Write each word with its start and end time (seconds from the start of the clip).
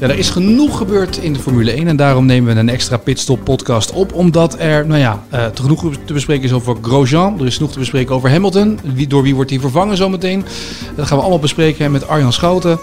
Ja, 0.00 0.08
er 0.08 0.18
is 0.18 0.30
genoeg 0.30 0.78
gebeurd 0.78 1.16
in 1.16 1.32
de 1.32 1.38
Formule 1.38 1.72
1 1.72 1.86
en 1.86 1.96
daarom 1.96 2.26
nemen 2.26 2.54
we 2.54 2.60
een 2.60 2.68
extra 2.68 2.96
pitstop 2.96 3.44
podcast 3.44 3.92
op. 3.92 4.14
Omdat 4.14 4.58
er, 4.58 4.86
nou 4.86 5.00
ja, 5.00 5.24
uh, 5.34 5.46
genoeg 5.54 5.84
te 6.04 6.12
bespreken 6.12 6.44
is 6.44 6.52
over 6.52 6.76
Grosjean. 6.82 7.40
Er 7.40 7.46
is 7.46 7.56
genoeg 7.56 7.72
te 7.72 7.78
bespreken 7.78 8.14
over 8.14 8.30
Hamilton. 8.30 8.78
Wie, 8.94 9.06
door 9.06 9.22
wie 9.22 9.34
wordt 9.34 9.50
hij 9.50 9.60
vervangen 9.60 9.96
zometeen? 9.96 10.44
Dat 10.96 11.06
gaan 11.06 11.16
we 11.16 11.22
allemaal 11.22 11.40
bespreken 11.40 11.90
met 11.90 12.08
Arjan 12.08 12.32
Schouten. 12.32 12.78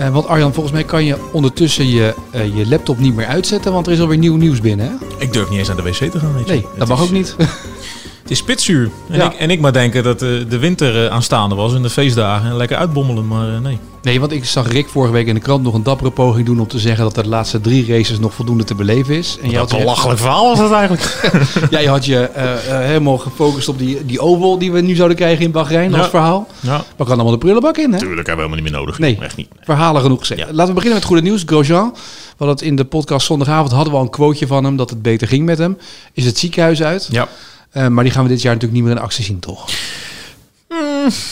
Uh, 0.00 0.08
want 0.08 0.26
Arjan, 0.26 0.52
volgens 0.52 0.74
mij 0.74 0.84
kan 0.84 1.04
je 1.04 1.16
ondertussen 1.32 1.88
je, 1.88 2.14
uh, 2.34 2.56
je 2.56 2.68
laptop 2.68 2.98
niet 2.98 3.14
meer 3.14 3.26
uitzetten, 3.26 3.72
want 3.72 3.86
er 3.86 3.92
is 3.92 4.00
alweer 4.00 4.18
nieuw 4.18 4.36
nieuws 4.36 4.60
binnen. 4.60 4.86
Hè? 4.86 4.92
Ik 5.18 5.32
durf 5.32 5.50
niet 5.50 5.58
eens 5.58 5.68
naar 5.68 5.76
de 5.76 5.82
wc 5.82 6.10
te 6.10 6.18
gaan. 6.18 6.34
Weet 6.34 6.46
je. 6.46 6.52
Nee, 6.52 6.66
dat 6.78 6.88
mag 6.88 6.98
is, 6.98 7.04
ook 7.04 7.12
niet. 7.12 7.36
Het 8.30 8.38
is 8.38 8.44
spitsuur. 8.44 8.90
En, 9.08 9.16
Ja. 9.18 9.24
ik, 9.32 9.38
en 9.38 9.50
ik 9.50 9.60
maar 9.60 9.72
denken 9.72 10.02
dat 10.02 10.18
de, 10.18 10.46
de 10.48 10.58
winter 10.58 11.04
eh, 11.06 11.12
aanstaande 11.12 11.54
was 11.54 11.74
en 11.74 11.82
de 11.82 11.90
feestdagen. 11.90 12.50
En 12.50 12.56
lekker 12.56 12.76
uitbommelen, 12.76 13.26
maar 13.28 13.54
eh, 13.54 13.60
nee. 13.60 13.78
Nee, 14.02 14.20
want 14.20 14.32
ik 14.32 14.44
zag 14.44 14.72
Rick 14.72 14.88
vorige 14.88 15.12
week 15.12 15.26
in 15.26 15.34
de 15.34 15.40
krant 15.40 15.62
nog 15.62 15.74
een 15.74 15.82
dappere 15.82 16.10
poging 16.10 16.46
doen 16.46 16.60
om 16.60 16.66
te 16.66 16.78
zeggen 16.78 17.04
dat 17.04 17.14
de 17.14 17.28
laatste 17.28 17.60
drie 17.60 17.86
races 17.86 18.18
nog 18.18 18.34
voldoende 18.34 18.64
te 18.64 18.74
beleven 18.74 19.14
is. 19.14 19.38
En 19.42 19.54
had, 19.54 19.70
een 19.72 19.78
je, 19.78 19.82
belachelijk 19.84 20.18
verhaal 20.18 20.48
was 20.48 20.58
dat 20.58 20.72
eigenlijk. 20.72 21.30
jij 21.70 21.84
had 21.84 22.04
je 22.04 22.18
eh, 22.18 22.52
eh, 22.52 22.86
helemaal 22.86 23.18
gefocust 23.18 23.68
op 23.68 23.78
die, 23.78 24.06
die 24.06 24.20
oval 24.20 24.58
die 24.58 24.72
we 24.72 24.80
nu 24.80 24.94
zouden 24.94 25.16
krijgen 25.16 25.44
in 25.44 25.50
Bahrein 25.50 25.94
als 25.94 26.02
Ja. 26.04 26.08
verhaal. 26.10 26.46
ja, 26.60 26.84
Maar 26.96 27.06
kan 27.06 27.14
allemaal 27.14 27.32
de 27.32 27.38
prullenbak 27.38 27.76
in, 27.76 27.92
hè? 27.92 27.98
tuurlijk 27.98 28.26
hebben 28.26 28.46
we 28.46 28.50
helemaal 28.52 28.56
niet 28.62 28.70
meer 28.70 28.80
nodig. 28.80 28.98
Nee. 28.98 29.18
Echt 29.20 29.36
niet. 29.36 29.48
Verhalen 29.60 30.02
genoeg 30.02 30.18
gezegd. 30.20 30.40
Ja. 30.40 30.46
Laten 30.46 30.66
we 30.66 30.72
beginnen 30.72 30.98
met 30.98 31.04
goede 31.08 31.22
nieuws. 31.22 31.42
Grosjean. 31.46 31.90
We 31.92 32.46
hadden 32.46 32.56
het 32.56 32.64
in 32.66 32.76
de 32.76 32.84
podcast 32.84 33.26
zondagavond 33.26 33.70
hadden 33.72 33.92
we 33.92 33.98
al 33.98 34.04
een 34.04 34.10
quoteje 34.10 34.46
van 34.46 34.64
hem 34.64 34.76
dat 34.76 34.90
het 34.90 35.02
beter 35.02 35.28
ging 35.28 35.44
met 35.44 35.58
hem. 35.58 35.78
Is 36.12 36.24
het 36.24 36.38
ziekenhuis 36.38 36.82
uit. 36.82 37.08
Ja. 37.10 37.28
Eh, 37.70 37.86
maar 37.86 38.04
die 38.04 38.12
gaan 38.12 38.22
we 38.22 38.28
dit 38.28 38.42
jaar 38.42 38.54
natuurlijk 38.54 38.80
niet 38.80 38.88
meer 38.90 38.98
in 38.98 39.04
actie 39.06 39.24
zien, 39.24 39.38
toch? 39.40 39.68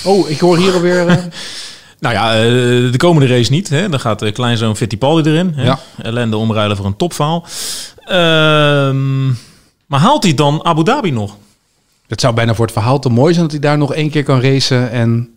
Oh, 0.05 0.31
ik 0.31 0.39
hoor 0.41 0.57
hier 0.57 0.73
alweer... 0.75 1.07
eh, 1.09 1.17
Nou 2.01 2.15
ja, 2.15 2.35
eh, 2.35 2.41
de 2.93 2.97
komende 2.97 3.35
race 3.37 3.51
niet. 3.51 3.69
Hè. 3.69 3.89
Dan 3.89 4.01
gaat 4.01 4.19
de 4.19 4.33
kleinzoon 4.33 4.77
Fittipaldi 4.77 5.31
erin. 5.31 5.53
Hè. 5.55 5.65
Ja. 5.65 5.79
Ellende 6.03 6.37
omruilen 6.37 6.77
voor 6.77 6.87
een 6.87 6.97
topfaal. 6.97 7.47
Ehm, 8.05 9.27
maar 9.87 10.01
haalt 10.01 10.23
hij 10.23 10.35
dan 10.35 10.65
Abu 10.65 10.83
Dhabi 10.85 11.11
nog? 11.11 11.37
het 12.09 12.21
zou 12.21 12.35
bijna 12.35 12.55
voor 12.55 12.65
het 12.65 12.75
verhaal 12.75 12.99
te 12.99 13.09
mooi 13.09 13.33
zijn 13.35 13.45
dat 13.45 13.53
hij 13.53 13.63
daar 13.63 13.79
nog 13.79 13.95
één 13.95 14.11
keer 14.11 14.23
kan 14.23 14.41
racen. 14.41 14.91
En 14.91 15.29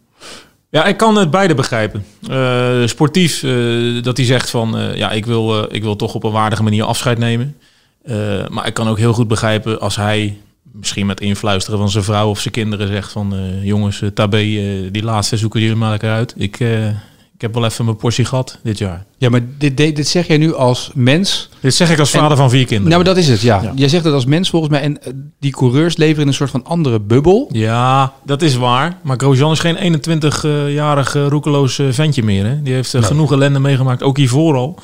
Ja, 0.70 0.86
ik 0.86 0.98
kan 0.98 1.16
het 1.16 1.32
beide 1.32 1.54
begrijpen. 1.56 2.06
Eh, 2.30 2.86
sportief, 2.86 3.44
eh, 3.44 4.04
dat 4.04 4.18
hij 4.18 4.26
zegt 4.26 4.50
van... 4.50 4.78
eh, 4.78 4.96
ja, 4.96 5.12
ik 5.12 5.26
wil, 5.26 5.74
ik 5.74 5.82
wil 5.84 5.96
toch 5.96 6.14
op 6.14 6.24
een 6.24 6.32
waardige 6.32 6.64
manier 6.64 6.84
afscheid 6.84 7.18
nemen. 7.18 7.58
Eh, 8.04 8.48
maar 8.50 8.68
ik 8.68 8.74
kan 8.74 8.88
ook 8.88 8.98
heel 8.98 9.14
goed 9.14 9.28
begrijpen 9.28 9.80
als 9.80 9.96
hij... 9.96 10.38
misschien 10.74 11.06
met 11.06 11.22
influisteren 11.22 11.80
van 11.80 11.90
zijn 11.90 12.04
vrouw 12.04 12.30
of 12.30 12.40
zijn 12.40 12.54
kinderen 12.54 12.88
zegt 12.88 13.12
van... 13.12 13.34
eh, 13.36 13.64
jongens, 13.66 14.02
eh, 14.02 14.10
Tabé, 14.10 14.38
eh, 14.38 14.92
die 14.92 15.04
laatste 15.04 15.38
zoeken 15.38 15.62
jullie 15.62 15.76
maar 15.76 15.90
lekker 15.90 16.12
uit. 16.12 16.34
Ik, 16.38 16.60
eh, 16.60 16.88
ik 17.36 17.48
heb 17.48 17.54
wel 17.54 17.66
even 17.66 17.86
mijn 17.86 17.98
portie 17.98 18.26
gehad 18.26 18.58
dit 18.64 18.78
jaar. 18.78 19.06
ja, 19.18 19.30
maar 19.30 19.42
dit, 19.58 19.78
dit, 19.78 19.96
dit 19.96 20.08
zeg 20.08 20.28
jij 20.28 20.38
nu 20.38 20.54
als 20.56 20.92
mens. 20.94 21.50
Dit 21.60 21.74
zeg 21.76 21.92
ik 21.92 22.00
als 22.00 22.10
vader 22.12 22.38
van 22.38 22.50
vier 22.50 22.66
kinderen. 22.66 22.92
Nou, 22.92 23.04
maar 23.04 23.14
dat 23.14 23.24
is 23.24 23.30
het, 23.30 23.42
ja. 23.42 23.62
Ja. 23.62 23.72
Jij 23.76 23.88
zegt 23.90 24.04
het 24.04 24.14
als 24.14 24.26
mens 24.26 24.50
volgens 24.50 24.72
mij. 24.72 24.82
En 24.82 25.00
die 25.40 25.52
coureurs 25.52 25.98
leven 25.98 26.22
in 26.22 26.28
een 26.28 26.34
soort 26.34 26.50
van 26.50 26.66
andere 26.66 27.00
bubbel. 27.00 27.50
Ja, 27.52 28.14
dat 28.26 28.42
is 28.42 28.56
waar. 28.56 28.98
Maar 29.04 29.18
Grosjean 29.18 29.52
is 29.52 29.60
geen 29.60 30.02
21-jarig 30.02 31.16
eh, 31.16 31.28
roekeloos 31.28 31.80
ventje 31.90 32.24
meer. 32.24 32.46
Hè? 32.46 32.62
Die 32.62 32.74
heeft 32.74 32.94
Nee. 32.94 33.04
genoeg 33.04 33.32
ellende 33.32 33.60
meegemaakt, 33.60 34.04
ook 34.04 34.18
hiervoor 34.18 34.56
al. 34.56 34.80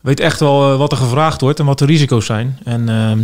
Weet 0.00 0.20
echt 0.20 0.40
wel 0.40 0.76
wat 0.76 0.92
er 0.92 0.98
gevraagd 0.98 1.40
wordt 1.40 1.58
en 1.58 1.66
wat 1.66 1.78
de 1.78 1.84
risico's 1.86 2.26
zijn. 2.26 2.58
En 2.64 2.88
ehm, 2.88 3.18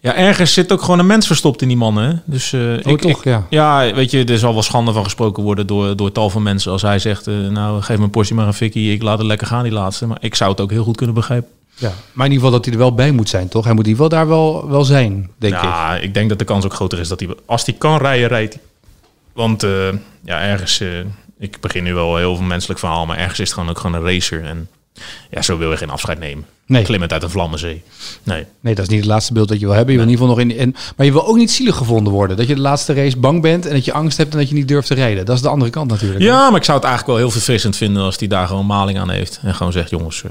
ja, 0.00 0.14
ergens 0.14 0.52
zit 0.52 0.72
ook 0.72 0.80
gewoon 0.82 0.98
een 0.98 1.06
mens 1.06 1.26
verstopt 1.26 1.62
in 1.62 1.68
die 1.68 1.76
mannen. 1.76 2.04
Hè? 2.08 2.14
Dus 2.24 2.52
eh, 2.52 2.60
Oh, 2.60 2.92
ik, 2.92 3.00
toch, 3.00 3.10
ik- 3.10 3.24
ja. 3.24 3.46
ja, 3.50 3.94
weet 3.94 4.10
je, 4.10 4.24
er 4.24 4.38
zal 4.38 4.52
wel 4.52 4.62
schande 4.62 4.92
van 4.92 5.04
gesproken 5.04 5.42
worden 5.42 5.66
door, 5.66 5.96
door 5.96 6.12
tal 6.12 6.30
van 6.30 6.42
mensen. 6.42 6.72
Als 6.72 6.82
hij 6.82 6.98
zegt, 6.98 7.26
eh, 7.26 7.34
nou 7.34 7.82
geef 7.82 7.98
mijn 7.98 8.10
portie 8.10 8.34
maar 8.34 8.46
een 8.46 8.52
fikkie, 8.54 8.92
ik 8.92 9.02
laat 9.02 9.18
het 9.18 9.26
lekker 9.26 9.46
gaan 9.46 9.62
die 9.62 9.72
laatste. 9.72 10.06
Maar 10.06 10.18
ik 10.20 10.34
zou 10.34 10.50
het 10.50 10.60
ook 10.60 10.70
heel 10.70 10.84
goed 10.84 10.96
kunnen 10.96 11.14
begrijpen. 11.14 11.50
ja. 11.74 11.92
Maar 12.12 12.26
in 12.26 12.32
ieder 12.32 12.44
geval 12.46 12.50
dat 12.50 12.64
hij 12.64 12.74
er 12.74 12.80
wel 12.80 12.94
bij 12.94 13.10
moet 13.12 13.28
zijn, 13.28 13.48
toch? 13.48 13.64
Hij 13.64 13.74
moet 13.74 13.84
in 13.86 13.90
ieder 13.90 14.04
geval 14.04 14.18
daar 14.18 14.28
wel, 14.28 14.68
wel 14.68 14.84
zijn, 14.84 15.30
denk 15.38 15.54
ik. 15.54 15.62
ja, 15.62 15.96
ik. 15.96 16.14
denk 16.14 16.28
dat 16.28 16.38
de 16.38 16.44
kans 16.44 16.64
ook 16.64 16.74
groter 16.74 16.98
is 16.98 17.08
dat 17.08 17.20
hij, 17.20 17.28
als 17.46 17.64
hij 17.66 17.74
kan 17.78 17.98
rijden, 17.98 18.28
rijdt. 18.28 18.58
Want 19.32 19.62
eh, 19.62 19.70
ja, 20.24 20.40
ergens, 20.40 20.82
ik 21.38 21.60
begin 21.60 21.82
nu 21.84 21.94
wel 21.94 22.16
heel 22.16 22.36
veel 22.36 22.44
menselijk 22.44 22.78
verhaal, 22.80 23.06
maar 23.06 23.16
ergens 23.18 23.38
is 23.40 23.44
het 23.44 23.54
gewoon 23.54 23.68
ook 23.70 23.78
gewoon 23.78 23.96
een 23.96 24.12
racer. 24.12 24.44
En 24.44 24.68
ja, 25.30 25.42
zo 25.42 25.58
wil 25.58 25.70
je 25.70 25.76
geen 25.76 25.90
afscheid 25.90 26.18
nemen. 26.18 26.44
Nee. 26.66 26.82
Klimmend 26.82 27.12
uit 27.12 27.22
een 27.22 27.30
vlammenzee. 27.30 27.82
Nee. 28.22 28.44
Nee, 28.60 28.74
dat 28.74 28.84
is 28.84 28.90
niet 28.90 29.00
het 29.00 29.08
laatste 29.08 29.32
beeld 29.32 29.48
dat 29.48 29.60
je 29.60 29.66
wil 29.66 29.74
hebben. 29.74 29.94
Je 29.94 30.00
wil 30.00 30.08
in 30.08 30.12
ieder 30.12 30.28
geval 30.28 30.44
nog 30.44 30.54
in, 30.54 30.60
in. 30.60 30.76
Maar 30.96 31.06
je 31.06 31.12
wil 31.12 31.26
ook 31.26 31.36
niet 31.36 31.50
zielig 31.50 31.76
gevonden 31.76 32.12
worden. 32.12 32.36
Dat 32.36 32.46
je 32.46 32.54
de 32.54 32.60
laatste 32.60 32.92
race 32.94 33.16
bang 33.16 33.42
bent 33.42 33.66
en 33.66 33.72
dat 33.72 33.84
je 33.84 33.92
angst 33.92 34.16
hebt 34.16 34.32
en 34.32 34.38
dat 34.38 34.48
je 34.48 34.54
niet 34.54 34.68
durft 34.68 34.86
te 34.86 34.94
rijden. 34.94 35.24
Dat 35.24 35.36
is 35.36 35.42
de 35.42 35.48
andere 35.48 35.70
kant 35.70 35.90
natuurlijk. 35.90 36.20
Ja, 36.20 36.50
maar 36.50 36.58
ik 36.58 36.64
zou 36.64 36.78
het 36.78 36.86
eigenlijk 36.86 37.06
wel 37.06 37.16
heel 37.26 37.34
verfrissend 37.34 37.76
vinden 37.76 38.02
als 38.02 38.18
hij 38.18 38.28
daar 38.28 38.46
gewoon 38.46 38.66
maling 38.66 38.98
aan 38.98 39.10
heeft. 39.10 39.40
En 39.42 39.54
gewoon 39.54 39.72
zegt, 39.72 39.90
jongens, 39.90 40.22
uh, 40.22 40.30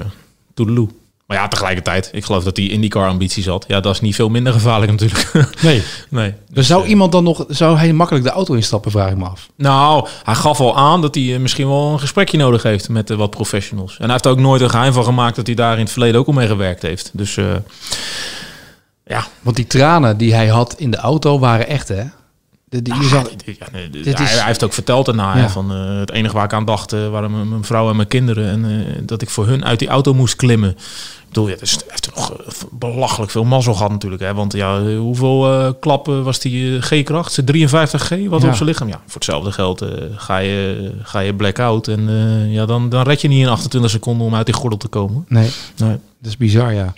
toedeloe. 0.53 0.87
Maar 1.27 1.37
ja, 1.37 1.47
tegelijkertijd, 1.47 2.09
ik 2.13 2.25
geloof 2.25 2.43
dat 2.43 2.57
hij 2.57 2.65
IndyCar 2.65 3.07
ambities 3.07 3.45
had. 3.45 3.65
Ja, 3.67 3.79
dat 3.79 3.93
is 3.93 4.01
niet 4.01 4.15
veel 4.15 4.29
minder 4.29 4.53
gevaarlijk 4.53 4.91
natuurlijk. 4.91 5.31
Nee. 5.61 5.83
nee. 6.09 6.33
Dus 6.51 6.67
zou 6.67 6.85
iemand 6.85 7.11
dan 7.11 7.23
nog, 7.23 7.45
zou 7.47 7.77
hij 7.77 7.93
makkelijk 7.93 8.25
de 8.25 8.31
auto 8.31 8.53
instappen, 8.53 8.91
vraag 8.91 9.11
ik 9.11 9.17
me 9.17 9.25
af. 9.25 9.49
Nou, 9.55 10.07
hij 10.23 10.35
gaf 10.35 10.59
al 10.59 10.77
aan 10.77 11.01
dat 11.01 11.15
hij 11.15 11.33
eh, 11.33 11.39
misschien 11.39 11.67
wel 11.67 11.91
een 11.91 11.99
gesprekje 11.99 12.37
nodig 12.37 12.63
heeft 12.63 12.89
met 12.89 13.09
eh, 13.09 13.17
wat 13.17 13.29
professionals. 13.29 13.97
En 13.97 14.03
hij 14.03 14.11
heeft 14.11 14.25
er 14.25 14.31
ook 14.31 14.39
nooit 14.39 14.61
een 14.61 14.69
geheim 14.69 14.93
van 14.93 15.03
gemaakt 15.03 15.35
dat 15.35 15.45
hij 15.47 15.55
daar 15.55 15.73
in 15.73 15.83
het 15.83 15.91
verleden 15.91 16.19
ook 16.19 16.27
al 16.27 16.33
mee 16.33 16.47
gewerkt 16.47 16.81
heeft. 16.81 17.09
Dus 17.13 17.37
eh, 17.37 17.55
ja. 19.05 19.27
Want 19.41 19.55
die 19.55 19.67
tranen 19.67 20.17
die 20.17 20.33
hij 20.33 20.47
had 20.47 20.75
in 20.77 20.91
de 20.91 20.97
auto 20.97 21.39
waren 21.39 21.67
echt, 21.67 21.87
hè? 21.87 22.03
De, 22.69 22.81
die, 22.81 22.95
je 22.95 23.03
zag, 23.07 23.29
dit- 23.45 23.57
ja, 23.59 23.67
nee, 23.71 23.89
dit- 23.89 24.03
dit 24.03 24.17
hij, 24.17 24.25
is- 24.25 24.31
hij 24.37 24.45
heeft 24.45 24.63
ook 24.63 24.73
verteld 24.73 25.05
daarna 25.05 25.37
Ja. 25.37 25.49
van 25.49 25.71
eh, 25.71 25.99
het 25.99 26.11
enige 26.11 26.33
waar 26.33 26.43
ik 26.45 26.53
aan 26.53 26.65
dacht 26.65 26.93
eh, 26.93 27.09
waren 27.09 27.31
mijn, 27.31 27.49
mijn 27.49 27.63
vrouw 27.63 27.89
en 27.89 27.95
mijn 27.95 28.07
kinderen. 28.07 28.49
En 28.49 28.65
eh, 28.87 28.93
dat 29.05 29.21
ik 29.21 29.29
voor 29.29 29.47
hun 29.47 29.65
uit 29.65 29.79
die 29.79 29.87
auto 29.87 30.13
moest 30.13 30.35
klimmen. 30.35 30.77
Bedoel, 31.27 31.45
dus 31.59 31.71
hij 31.71 31.81
heeft 31.87 32.15
nog 32.15 32.33
eh, 32.33 32.47
belachelijk 32.71 33.31
veel 33.31 33.43
mazzel 33.43 33.73
gehad 33.73 33.91
natuurlijk. 33.91 34.21
Hè, 34.21 34.33
want 34.33 34.53
ja, 34.53 34.79
eh, 34.79 34.97
hoeveel 34.97 35.51
eh, 35.53 35.71
klappen 35.79 36.23
was 36.23 36.39
die 36.39 36.81
G-kracht? 36.81 37.33
Zijn 37.33 37.45
53G 37.45 38.27
wat 38.29 38.41
Ja. 38.41 38.47
op 38.47 38.55
zijn 38.55 38.69
lichaam? 38.69 38.87
Ja, 38.87 39.01
voor 39.05 39.13
hetzelfde 39.13 39.51
geld 39.51 39.85
ga, 40.15 40.37
je, 40.37 40.91
ga 41.01 41.19
je 41.19 41.33
blackout. 41.35 41.87
En 41.87 42.09
ja, 42.51 42.65
dan, 42.65 42.89
dan 42.89 43.03
red 43.03 43.21
je 43.21 43.27
niet 43.27 43.41
in 43.41 43.47
28 43.47 43.91
seconden 43.91 44.27
om 44.27 44.35
uit 44.35 44.45
die 44.45 44.55
gordel 44.55 44.77
te 44.79 44.87
komen. 44.87 45.25
nee, 45.27 45.49
Nee. 45.77 45.97
dat 46.19 46.31
is 46.31 46.37
bizar, 46.37 46.73
ja. 46.73 46.93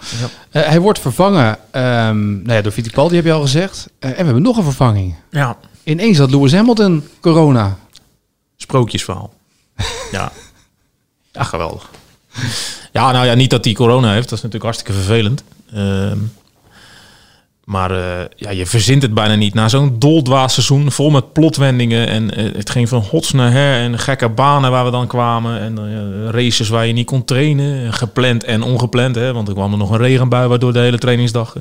Ja. 0.52 0.60
Hij 0.62 0.80
wordt 0.80 1.00
vervangen 1.00 1.58
ehm, 1.72 2.32
nou 2.42 2.54
ja, 2.54 2.62
door 2.62 2.72
Fittipaldi, 2.72 3.16
heb 3.16 3.26
je 3.26 3.32
al 3.32 3.42
gezegd. 3.42 3.88
En 4.00 4.10
we 4.10 4.16
hebben 4.16 4.42
nog 4.42 4.58
een 4.58 4.64
vervanging. 4.64 5.16
ja, 5.32 5.58
Ineens 5.84 6.18
had 6.18 6.32
Lewis 6.32 6.54
Hamilton 6.54 7.04
corona. 7.22 7.78
Sprookjesverhaal. 8.58 9.34
ja. 10.12 10.32
Ja, 11.32 11.44
geweldig. 11.44 11.90
Ja, 13.00 13.12
nou 13.12 13.26
ja, 13.26 13.34
niet 13.34 13.50
dat 13.50 13.66
hij 13.66 13.74
corona 13.74 14.12
heeft. 14.12 14.30
Dat 14.30 14.38
is 14.38 14.44
natuurlijk 14.44 14.64
hartstikke 14.64 14.94
vervelend. 14.94 15.44
Ehm, 15.74 16.18
maar 17.64 17.92
eh, 17.92 18.26
ja, 18.36 18.50
je 18.50 18.66
verzint 18.66 19.02
het 19.02 19.14
bijna 19.14 19.36
niet. 19.36 19.54
Na 19.54 19.68
zo'n 19.68 20.00
doldwaas 20.00 20.54
seizoen, 20.54 20.92
vol 20.92 21.10
met 21.10 21.34
plotwendingen. 21.34 22.08
En 22.08 22.36
eh, 22.36 22.56
het 22.56 22.70
ging 22.70 22.90
van 22.90 23.02
hots 23.02 23.32
naar 23.32 23.52
her. 23.52 23.82
En 23.82 24.00
gekke 24.00 24.30
banen 24.30 24.72
waar 24.72 24.86
we 24.86 24.92
dan 24.92 25.08
kwamen. 25.08 25.60
En 25.60 25.78
eh, 25.78 26.30
races 26.30 26.70
waar 26.70 26.88
je 26.88 26.94
niet 26.94 27.06
kon 27.06 27.26
trainen. 27.26 27.94
Gepland 27.94 28.44
en 28.44 28.62
ongepland. 28.62 29.16
Hè, 29.16 29.34
want 29.34 29.48
er 29.48 29.54
kwam 29.54 29.72
er 29.72 29.78
nog 29.78 29.90
een 29.90 29.98
regenbui, 29.98 30.48
waardoor 30.48 30.74
de 30.74 30.80
hele 30.80 30.98
trainingsdag... 30.98 31.56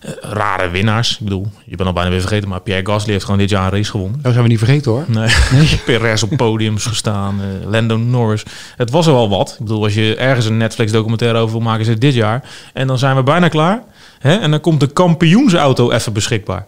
eh, 0.00 0.10
rare 0.20 0.68
winnaars. 0.70 1.12
Ik 1.12 1.24
bedoel, 1.24 1.46
je 1.64 1.76
bent 1.76 1.88
al 1.88 1.94
bijna 1.94 2.10
weer 2.10 2.20
vergeten. 2.20 2.48
Maar 2.48 2.60
Pierre 2.60 2.86
Gasly 2.86 3.12
heeft 3.12 3.24
gewoon 3.24 3.38
dit 3.38 3.50
jaar 3.50 3.64
een 3.64 3.70
race 3.70 3.90
gewonnen. 3.90 4.22
Dat 4.22 4.32
zijn 4.32 4.44
we 4.44 4.50
niet 4.50 4.58
vergeten, 4.58 4.90
hoor. 4.90 5.04
Nee, 5.06 5.28
Perez 5.86 6.22
op 6.22 6.36
podiums 6.36 6.86
gestaan, 6.86 7.40
eh, 7.40 7.70
Lando 7.70 7.96
Norris. 7.96 8.42
Het 8.76 8.90
was 8.90 9.06
er 9.06 9.12
wel 9.12 9.28
wat. 9.28 9.50
Ik 9.50 9.58
bedoel, 9.58 9.82
als 9.82 9.94
je 9.94 10.16
ergens 10.16 10.46
een 10.46 10.56
Netflix 10.56 10.92
documentaire 10.92 11.38
over 11.38 11.52
wil 11.52 11.64
maken, 11.64 11.80
is 11.80 11.88
het 11.88 12.00
dit 12.00 12.14
jaar. 12.14 12.50
En 12.72 12.86
dan 12.86 12.98
zijn 12.98 13.16
we 13.16 13.22
bijna 13.22 13.48
klaar. 13.48 13.82
Hè? 14.18 14.36
En 14.36 14.50
dan 14.50 14.60
komt 14.60 14.80
de 14.80 14.86
kampioensauto 14.86 15.90
even 15.90 16.12
beschikbaar. 16.12 16.66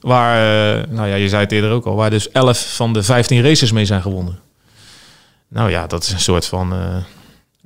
Waar, 0.00 0.34
eh, 0.34 0.84
nou 0.88 1.08
ja, 1.08 1.14
je 1.14 1.28
zei 1.28 1.42
het 1.42 1.52
eerder 1.52 1.70
ook 1.70 1.86
al, 1.86 1.94
waar 1.94 2.10
dus 2.10 2.30
11 2.30 2.74
van 2.74 2.92
de 2.92 3.02
15 3.02 3.42
races 3.42 3.72
mee 3.72 3.84
zijn 3.84 4.02
gewonnen. 4.02 4.38
Nou 5.48 5.70
ja, 5.70 5.86
dat 5.86 6.02
is 6.02 6.12
een 6.12 6.20
soort 6.20 6.46
van 6.46 6.74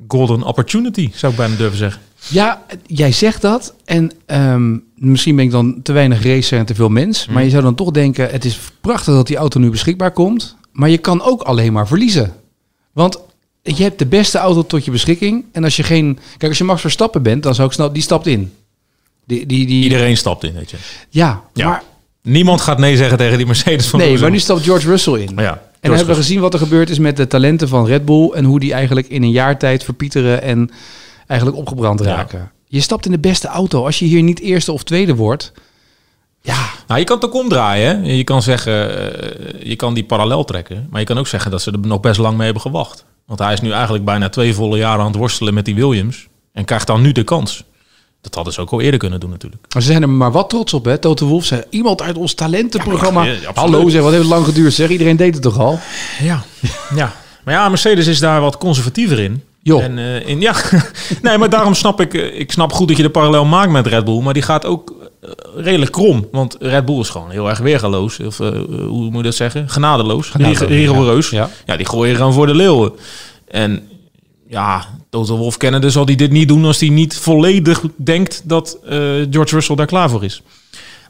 golden 0.08 0.43
opportunity, 0.43 1.11
zou 1.15 1.32
ik 1.32 1.38
bijna 1.38 1.56
durven 1.56 1.79
zeggen. 1.79 2.00
Ja, 2.28 2.62
jij 2.86 3.12
zegt 3.12 3.42
dat. 3.42 3.74
En 3.84 4.12
ehm, 4.26 4.76
misschien 4.94 5.36
ben 5.36 5.44
ik 5.44 5.50
dan 5.50 5.82
te 5.82 5.92
weinig 5.92 6.24
racer 6.24 6.58
en 6.58 6.66
te 6.66 6.74
veel 6.74 6.88
mens. 6.88 7.26
Maar 7.26 7.44
je 7.44 7.50
zou 7.50 7.62
dan 7.62 7.74
toch 7.74 7.90
denken, 7.90 8.30
het 8.30 8.44
is 8.44 8.58
prachtig 8.80 9.14
dat 9.14 9.26
die 9.26 9.36
auto 9.36 9.60
nu 9.60 9.70
beschikbaar 9.70 10.10
komt. 10.10 10.56
Maar 10.72 10.88
je 10.88 10.98
kan 10.98 11.22
ook 11.22 11.42
alleen 11.42 11.72
maar 11.72 11.86
verliezen. 11.86 12.34
Want 12.92 13.19
je 13.62 13.82
hebt 13.82 13.98
de 13.98 14.06
beste 14.06 14.38
auto 14.38 14.66
tot 14.66 14.84
je 14.84 14.90
beschikking. 14.90 15.44
En 15.52 15.64
als 15.64 15.76
je 15.76 15.82
geen... 15.82 16.19
Kijk, 16.30 16.48
als 16.50 16.58
je 16.58 16.64
Max 16.64 16.80
Verstappen 16.80 17.22
bent, 17.22 17.42
dan 17.42 17.54
zou 17.54 17.69
ik 17.69 17.74
snel... 17.74 17.92
Die 17.92 18.02
stapt 18.02 18.26
in. 18.26 18.52
Die, 19.26 19.46
die, 19.46 19.66
die, 19.66 19.82
Iedereen 19.82 20.16
stapt 20.16 20.44
in, 20.44 20.52
weet 20.52 20.70
je. 20.70 20.76
Ja, 21.08 21.42
Ja. 21.54 21.69
maar... 21.69 21.82
Niemand 22.22 22.60
gaat 22.60 22.78
nee 22.78 22.96
zeggen 22.96 23.19
tegen 23.19 23.36
die 23.36 23.46
Mercedes 23.46 23.86
van 23.86 23.98
Nee, 23.98 24.08
Lewis 24.08 24.22
maar 24.22 24.30
nu 24.30 24.38
stapt 24.38 24.62
George 24.62 24.88
Russell 24.88 25.20
in. 25.20 25.34
Maar 25.34 25.44
ja, 25.44 25.52
En 25.52 25.60
dan 25.80 25.96
hebben 25.96 26.14
we 26.14 26.20
gezien 26.20 26.40
wat 26.40 26.52
er 26.52 26.58
gebeurd 26.58 26.90
is 26.90 26.98
met 26.98 27.16
de 27.16 27.26
talenten 27.26 27.69
van 27.69 27.86
Red 27.86 28.04
Bull... 28.04 28.30
en 28.30 28.44
hoe 28.44 28.60
die 28.60 28.72
eigenlijk 28.72 29.08
in 29.08 29.22
een 29.22 29.30
jaar 29.30 29.58
tijd 29.58 29.84
verpieteren 29.84 30.42
en 30.42 30.70
eigenlijk 31.32 31.61
opgebrand 31.61 32.00
Ja. 32.05 32.06
raken. 32.14 32.50
Je 32.67 32.81
stapt 32.81 33.05
in 33.06 33.11
de 33.12 33.19
beste 33.19 33.49
auto. 33.49 33.84
Als 33.84 33.99
je 33.99 34.05
hier 34.05 34.23
niet 34.23 34.40
eerste 34.40 34.73
of 34.73 34.82
tweede 34.82 35.14
wordt... 35.14 35.52
Ja, 36.44 36.70
Nou, 36.87 37.00
je 37.00 37.06
kan 37.06 37.17
het 37.17 37.25
ook 37.26 37.34
omdraaien. 37.34 38.02
Hè? 38.05 38.11
Je 38.12 38.25
kan 38.25 38.43
zeggen, 38.43 39.12
eh, 39.12 39.69
je 39.69 39.76
kan 39.76 39.94
die 39.94 40.05
parallel 40.05 40.44
trekken. 40.44 40.87
Maar 40.90 41.00
je 41.00 41.06
kan 41.06 41.19
ook 41.19 41.26
zeggen 41.26 41.50
dat 41.50 41.62
ze 41.62 41.70
er 41.70 41.79
nog 41.79 42.00
best 42.00 42.19
lang 42.19 42.34
mee 42.37 42.44
hebben 42.44 42.62
gewacht. 42.62 43.05
Want 43.26 43.38
hij 43.38 43.52
is 43.52 43.61
nu 43.61 43.70
eigenlijk 43.73 44.05
bijna 44.05 44.29
twee 44.29 44.55
volle 44.55 44.79
jaren 44.79 45.00
aan 45.00 45.06
het 45.06 45.17
worstelen 45.17 45.55
met 45.55 45.64
die 45.64 45.75
Williams. 45.75 46.29
En 46.52 46.64
krijgt 46.64 46.87
dan 46.87 47.00
nu 47.02 47.12
de 47.12 47.23
kans. 47.25 47.64
Dat 48.20 48.34
hadden 48.34 48.52
ze 48.52 48.61
ook 48.61 48.70
al 48.70 48.81
eerder 48.81 48.99
kunnen 49.00 49.20
doen 49.20 49.31
natuurlijk. 49.31 49.62
maar 49.75 49.82
ze 49.82 49.88
zijn 49.88 50.02
er 50.02 50.08
maar 50.08 50.32
wat 50.32 50.49
trots 50.50 50.75
op, 50.75 50.84
hè? 50.84 50.99
Toto 50.99 51.26
Wolf 51.26 51.44
zei, 51.44 51.62
iemand 51.70 52.02
uit 52.02 52.17
ons 52.17 52.34
talentenprogramma. 52.34 53.23
Ja, 53.25 53.32
ja, 53.32 53.37
absoluut. 53.49 53.56
Hallo, 53.75 53.88
zeg, 53.88 54.00
wat 54.02 54.11
heeft 54.11 54.23
het 54.23 54.32
lang 54.32 54.44
geduurd, 54.44 54.73
zeg. 54.73 54.88
Iedereen 54.88 55.17
deed 55.17 55.34
het 55.34 55.43
toch 55.43 55.58
al? 55.58 55.79
Ja, 56.20 56.43
ja. 56.94 57.12
Maar 57.44 57.55
ja, 57.55 57.69
Mercedes 57.69 58.06
is 58.06 58.19
daar 58.19 58.40
wat 58.40 58.58
conservatiever 58.58 59.19
in. 59.19 59.43
Joh. 59.62 59.82
En, 59.82 59.99
eh, 59.99 60.29
in 60.29 60.41
ja, 60.41 60.55
nee, 61.23 61.38
maar 61.38 61.50
daarom 61.50 61.75
snap 61.75 62.00
ik, 62.00 62.14
eh, 62.14 62.41
ik 62.41 62.53
snap 62.53 62.73
goed 62.73 62.88
dat 62.88 62.97
je 62.97 63.03
de 63.03 63.11
parallel 63.11 63.44
maakt 63.44 63.70
met 63.70 63.87
Red 63.87 64.05
Bull, 64.05 64.20
maar 64.20 64.35
die 64.35 64.43
gaat 64.43 64.64
ook 64.67 64.94
eh, 65.23 65.31
redelijk 65.56 65.93
krom, 65.93 66.29
want 66.32 66.56
Red 66.61 66.85
Bull 66.85 66.99
is 67.00 67.09
gewoon 67.09 67.31
heel 67.31 67.49
erg 67.49 67.59
weergaloos, 67.59 68.19
of 68.20 68.37
hoe 68.38 69.11
moet 69.11 69.17
je 69.17 69.23
dat 69.23 69.35
zeggen, 69.35 69.69
genadeloos, 69.69 70.29
Genadeloos, 70.29 70.59
rig- 70.61 70.69
rigoureus. 70.69 71.31
ja. 71.31 71.49
Ja. 71.67 71.76
die 71.76 71.87
gooien 71.87 72.17
gewoon 72.17 72.32
voor 72.32 72.47
de 72.47 72.55
leeuwen. 72.55 72.93
En 73.49 73.88
ja, 74.49 74.85
Toto 75.11 75.37
Wolf 75.37 75.56
kennende 75.56 75.91
zal 75.91 76.05
hij 76.05 76.15
dit 76.15 76.31
niet 76.31 76.49
doen 76.49 76.65
als 76.65 76.81
hij 76.81 76.88
niet 76.88 77.17
volledig 77.17 77.82
denkt 77.97 78.43
dat 78.44 78.79
George 79.31 79.55
Russell 79.55 79.76
daar 79.76 79.87
klaar 79.87 80.11
voor 80.11 80.25
is. 80.25 80.43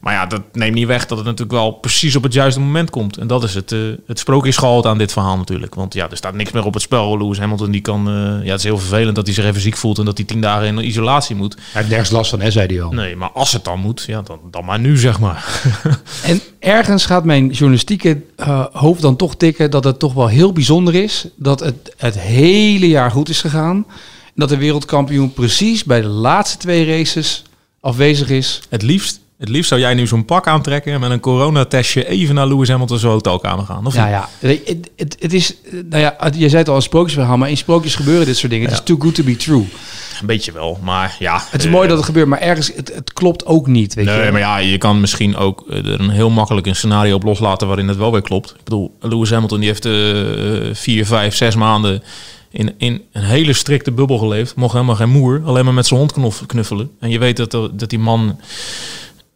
Maar 0.03 0.13
ja, 0.15 0.27
dat 0.27 0.43
neemt 0.53 0.75
niet 0.75 0.87
weg 0.87 1.07
dat 1.07 1.19
het 1.19 1.27
natuurlijk 1.27 1.53
wel 1.59 1.71
precies 1.73 2.17
op 2.17 2.23
het 2.23 2.33
juiste 2.33 2.61
moment 2.61 2.91
komt. 2.91 3.17
En 3.17 3.27
dat 3.27 3.45
is 3.45 3.55
het, 3.55 3.73
eh 3.73 3.79
het 4.07 4.19
sprookjesgehalte 4.19 4.89
aan 4.89 4.99
dit 4.99 5.13
verhaal 5.13 5.37
natuurlijk. 5.37 5.75
Want 5.75 5.95
ja, 5.95 6.11
er 6.11 6.17
staat 6.17 6.35
niks 6.35 6.53
meer 6.53 6.65
op 6.65 6.75
het 6.75 6.83
spel. 6.83 7.19
Lewis 7.19 7.39
Hamilton 7.39 7.71
die 7.71 7.81
kan... 7.81 8.09
eh, 8.09 8.15
ja, 8.45 8.51
het 8.51 8.59
is 8.59 8.65
heel 8.65 8.79
vervelend 8.79 9.15
dat 9.15 9.27
hij 9.27 9.35
zich 9.35 9.45
even 9.45 9.61
ziek 9.61 9.77
voelt... 9.77 9.99
en 9.99 10.05
dat 10.05 10.17
hij 10.17 10.27
tien 10.27 10.41
dagen 10.41 10.67
in 10.67 10.87
isolatie 10.87 11.37
moet. 11.37 11.55
Hij 11.55 11.65
heeft 11.73 11.89
nergens 11.89 12.11
last 12.11 12.31
van, 12.31 12.41
hè, 12.41 12.51
zei 12.51 12.67
hij 12.67 12.83
al. 12.83 12.93
Nee, 12.93 13.17
maar 13.17 13.31
als 13.31 13.53
het 13.53 13.65
dan 13.65 13.81
moet, 13.81 14.05
ja, 14.07 14.23
dan, 14.23 14.39
dan 14.51 14.65
maar 14.65 14.81
nu, 14.81 14.97
zeg 14.97 15.21
maar. 15.21 15.63
En 16.23 16.41
ergens 16.59 17.07
gaat 17.07 17.25
mijn 17.25 17.47
journalistieke 17.47 18.23
eh, 18.37 18.65
hoofd 18.73 19.03
dan 19.03 19.17
toch 19.17 19.37
tikken 19.37 19.71
dat 19.71 19.85
het 19.85 19.99
toch 19.99 20.13
wel 20.13 20.27
heel 20.29 20.53
bijzonder 20.53 20.95
is 20.95 21.27
dat 21.37 21.61
het 21.61 21.95
het 21.97 22.19
hele 22.19 22.89
jaar 22.89 23.11
goed 23.11 23.29
is 23.29 23.41
gegaan. 23.41 23.77
En 24.25 24.33
dat 24.35 24.49
de 24.49 24.57
wereldkampioen 24.57 25.33
precies 25.33 25.85
bij 25.85 26.01
de 26.01 26.07
laatste 26.07 26.59
twee 26.59 26.87
races 26.87 27.45
afwezig 27.81 28.29
is. 28.29 28.61
Het 28.69 28.83
liefst, 28.83 29.21
het 29.43 29.51
liefst 29.51 29.69
zou 29.69 29.81
jij 29.81 29.95
nu 29.95 30.07
zo'n 30.07 30.25
pak 30.25 30.47
aantrekken... 30.47 30.93
en 30.93 31.01
met 31.01 31.11
een 31.11 31.21
coronatestje 31.21 32.09
even 32.09 32.35
naar 32.35 32.47
Lewis 32.47 32.69
Hamilton 32.69 32.99
zijn 32.99 33.13
hotelkamer 33.13 33.65
gaan. 33.65 33.87
Of 33.87 33.95
Ja, 33.95 34.05
niet? 34.05 34.13
ja. 34.13 34.29
Het, 34.49 34.91
het, 34.97 35.17
het 35.21 35.33
is, 35.33 35.55
eh, 35.65 35.73
nou 35.91 36.03
ja, 36.03 36.17
je 36.37 36.49
zei 36.49 36.57
het 36.57 36.69
al 36.69 36.77
een 36.77 36.83
sprookjesverhaal, 36.83 37.37
maar 37.37 37.51
in 37.51 37.57
sprookjes 37.57 37.95
gebeuren 37.95 38.27
dit 38.27 38.37
soort 38.37 38.53
dingen. 38.53 38.69
Het 38.69 38.79
is 38.79 38.85
too 38.85 38.97
good 38.99 39.15
to 39.15 39.23
be 39.25 39.37
true. 39.37 39.65
Een 40.21 40.27
beetje 40.27 40.53
wel, 40.53 40.79
maar 40.83 41.17
ja. 41.19 41.43
Het 41.51 41.61
is 41.61 41.67
eh, 41.67 41.73
mooi 41.73 41.89
dat 41.89 41.97
het 41.97 42.07
gebeurt, 42.07 42.27
maar 42.29 42.41
ergens, 42.41 42.73
het, 42.77 42.95
het 42.95 43.13
klopt 43.13 43.47
ook 43.47 43.67
niet, 43.67 43.95
weet 43.95 44.05
Nee, 44.05 44.25
je. 44.25 44.31
maar 44.33 44.41
ja, 44.41 44.57
je 44.59 44.79
kan 44.79 45.01
misschien 45.01 45.37
ook 45.37 45.65
eh, 45.71 45.77
er 45.79 46.01
een 46.01 46.11
heel 46.11 46.31
makkelijk 46.31 46.67
een 46.67 46.77
scenario 46.77 47.15
op 47.15 47.23
loslaten 47.23 47.67
waarin 47.67 47.89
het 47.89 47.97
wel 47.97 48.13
weer 48.13 48.23
klopt. 48.23 48.51
Ik 48.51 48.65
bedoel, 48.65 48.97
Lewis 49.01 49.31
Hamilton 49.31 49.61
die 49.61 49.69
heeft 49.69 49.85
eh, 49.85 49.93
vier, 50.73 51.07
vijf, 51.07 51.35
zes 51.35 51.55
maanden 51.55 52.03
in, 52.51 52.75
in 52.79 53.03
een 53.13 53.23
hele 53.23 53.53
strikte 53.53 53.93
bubbel 53.93 54.19
geleefd. 54.19 54.55
Mocht 54.57 54.73
helemaal 54.73 54.95
geen 54.95 55.11
moer, 55.11 55.43
alleen 55.45 55.65
maar 55.65 55.75
met 55.75 55.87
zijn 55.87 56.01
hond 56.01 56.13
knuff- 56.13 56.47
knuffelen. 56.47 56.91
En 57.01 57.11
je 57.11 57.19
weet 57.19 57.37
dat, 57.37 57.51
dat 57.51 57.91
die 57.91 57.99
man 57.99 58.41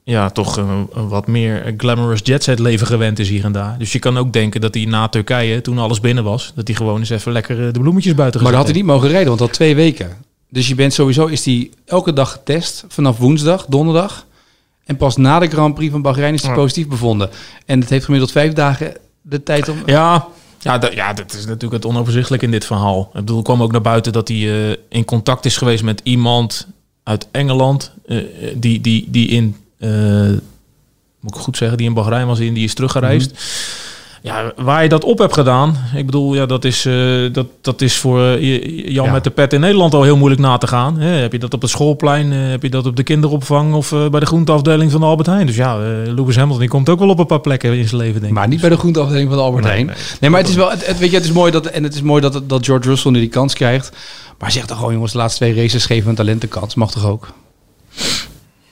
ja, 0.09 0.31
toch 0.31 0.57
een, 0.57 0.87
een 0.93 1.09
wat 1.09 1.27
meer 1.27 1.75
glamorous 1.77 2.21
jetset 2.23 2.59
leven 2.59 2.87
gewend 2.87 3.19
is 3.19 3.29
hier 3.29 3.45
en 3.45 3.53
daar. 3.53 3.79
Dus 3.79 3.93
je 3.93 3.99
kan 3.99 4.19
ook 4.19 4.33
denken 4.33 4.61
dat 4.61 4.75
hij 4.75 4.85
na 4.85 5.09
Turkije, 5.09 5.61
toen 5.61 5.79
alles 5.79 6.01
binnen 6.01 6.25
was, 6.25 6.53
dat 6.55 6.67
hij 6.67 6.77
gewoon 6.77 6.99
eens 6.99 7.11
even 7.11 7.33
lekker 7.33 7.67
eh, 7.67 7.73
de 7.73 7.81
bloemetjes 7.81 8.15
buiten 8.15 8.43
Maar 8.43 8.53
dan 8.53 8.61
gezet 8.61 8.75
had 8.77 8.85
hij 8.85 8.93
niet 8.95 9.01
mogen 9.03 9.09
rijden, 9.09 9.29
want 9.29 9.41
al 9.41 9.49
twee 9.57 9.75
weken. 9.75 10.17
Dus 10.51 10.69
je 10.69 10.75
bent 10.75 10.93
sowieso, 10.93 11.27
is 11.27 11.45
hij 11.45 11.71
elke 11.85 12.13
dag 12.13 12.33
getest, 12.33 12.85
vanaf 12.89 13.19
woensdag, 13.19 13.67
donderdag. 13.69 14.27
En 14.85 14.97
pas 14.97 15.17
na 15.17 15.39
de 15.39 15.49
Grand 15.49 15.75
Prix 15.75 15.93
van 15.93 16.03
Bahrein 16.03 16.35
is 16.35 16.43
hij 16.43 16.51
Ja. 16.51 16.57
positief 16.57 16.89
bevonden. 16.89 17.31
En 17.67 17.81
het 17.81 17.91
heeft 17.91 18.05
gemiddeld 18.05 18.33
vijf 18.33 18.53
dagen 18.53 18.95
de 19.23 19.43
tijd 19.43 19.69
om... 19.69 19.77
Ja, 19.87 20.27
ja, 20.61 20.79
dat, 20.79 20.93
ja, 20.95 21.13
dat 21.13 21.33
is 21.35 21.47
natuurlijk 21.47 21.83
het 21.83 21.93
onoverzichtelijk 21.93 22.43
in 22.43 22.51
dit 22.51 22.65
verhaal. 22.65 23.01
Ik 23.01 23.13
bedoel, 23.21 23.37
er 23.39 23.43
kwam 23.45 23.63
ook 23.63 23.73
naar 23.73 23.81
buiten 23.81 24.13
dat 24.13 24.29
hij 24.29 24.37
eh, 24.71 24.77
in 24.89 25.05
contact 25.05 25.45
is 25.45 25.57
geweest 25.57 25.83
met 25.83 26.01
iemand 26.05 26.67
uit 27.03 27.29
Engeland. 27.31 27.93
eh, 28.07 28.17
die, 28.55 28.81
die, 28.81 29.07
die 29.11 29.29
in, 29.29 29.45
eh, 29.55 29.61
moet 31.21 31.35
ik 31.37 31.41
goed 31.41 31.57
zeggen, 31.57 31.79
die 31.79 31.87
in 31.87 31.95
Bahrein 31.95 32.27
was, 32.27 32.39
in, 32.39 32.55
die 32.55 32.65
is 32.65 32.75
teruggereisd. 32.75 33.33
Ja, 34.23 34.53
waar 34.57 34.83
je 34.83 34.89
dat 34.89 35.05
op 35.05 35.19
hebt 35.19 35.33
gedaan, 35.33 35.77
ik 35.95 36.07
bedoel, 36.07 36.35
ja, 36.35 36.47
dat 36.47 36.65
is, 36.65 36.85
eh, 36.87 36.95
dat, 37.33 37.47
dat 37.61 37.81
is 37.81 37.97
voor 37.97 38.21
eh, 38.23 38.41
je- 38.41 38.93
Jan 38.93 39.05
Ja. 39.07 39.13
met 39.13 39.25
de 39.25 39.31
pet 39.31 39.53
in 39.53 39.61
Nederland 39.61 39.95
al 39.95 40.03
heel 40.03 40.17
moeilijk 40.17 40.41
na 40.41 40.59
te 40.59 40.67
gaan. 40.67 40.99
Hè? 41.01 41.09
Heb 41.09 41.33
je 41.33 41.39
dat 41.39 41.55
op 41.55 41.61
het 41.63 41.71
schoolplein, 41.71 42.33
eh, 42.33 42.39
heb 42.49 42.63
je 42.63 42.69
dat 42.71 42.87
op 42.87 42.97
de 42.97 43.03
kinderopvang 43.03 43.75
of 43.75 43.93
eh, 43.93 44.09
bij 44.09 44.21
de 44.21 44.27
groenteafdeling 44.27 44.91
van 44.91 45.01
de 45.01 45.07
Albert 45.07 45.27
Heijn? 45.29 45.47
Dus 45.47 45.57
ja, 45.57 45.75
eh 45.77 45.83
Lewis 46.15 46.35
Hamilton 46.37 46.61
die 46.61 46.69
komt 46.69 46.89
ook 46.89 46.99
wel 46.99 47.09
op 47.09 47.19
een 47.19 47.27
paar 47.27 47.41
plekken 47.41 47.73
in 47.79 47.89
zijn 47.89 48.01
leven, 48.01 48.15
denk 48.21 48.33
ik. 48.33 48.39
Maar 48.39 48.49
niet 48.49 48.61
bij 48.61 48.71
de 48.71 48.77
groenteafdeling 48.77 49.29
van 49.29 49.37
de 49.39 49.43
Albert 49.43 49.65
Nee, 49.65 49.73
Heijn. 49.73 49.87
nee. 49.87 49.97
Nee, 50.21 50.31
maar 50.31 50.41
het 50.41 50.49
is 50.49 50.55
wel, 50.57 50.71
het, 50.71 50.87
het- 50.87 50.99
weet 50.99 51.11
je, 51.11 51.17
het 51.17 51.25
is 51.25 51.33
mooi 51.33 51.53
dat, 51.53 51.67
en 51.67 51.83
het 51.83 51.95
is 51.95 52.03
mooi 52.03 52.21
dat, 52.21 52.43
dat 52.49 52.65
George 52.65 52.89
Russell 52.89 53.11
nu 53.11 53.19
die 53.21 53.29
kans 53.29 53.55
krijgt. 53.55 53.93
Maar 54.39 54.51
zeg 54.53 54.67
toch 54.67 54.77
gewoon, 54.77 54.93
jongens, 54.93 55.13
de 55.13 55.19
laatste 55.19 55.45
twee 55.45 55.63
races 55.63 55.87
geven 55.87 56.09
een 56.11 56.15
talentenkans. 56.17 56.75
Mag 56.75 56.91
toch 56.91 57.07
ook? 57.07 57.29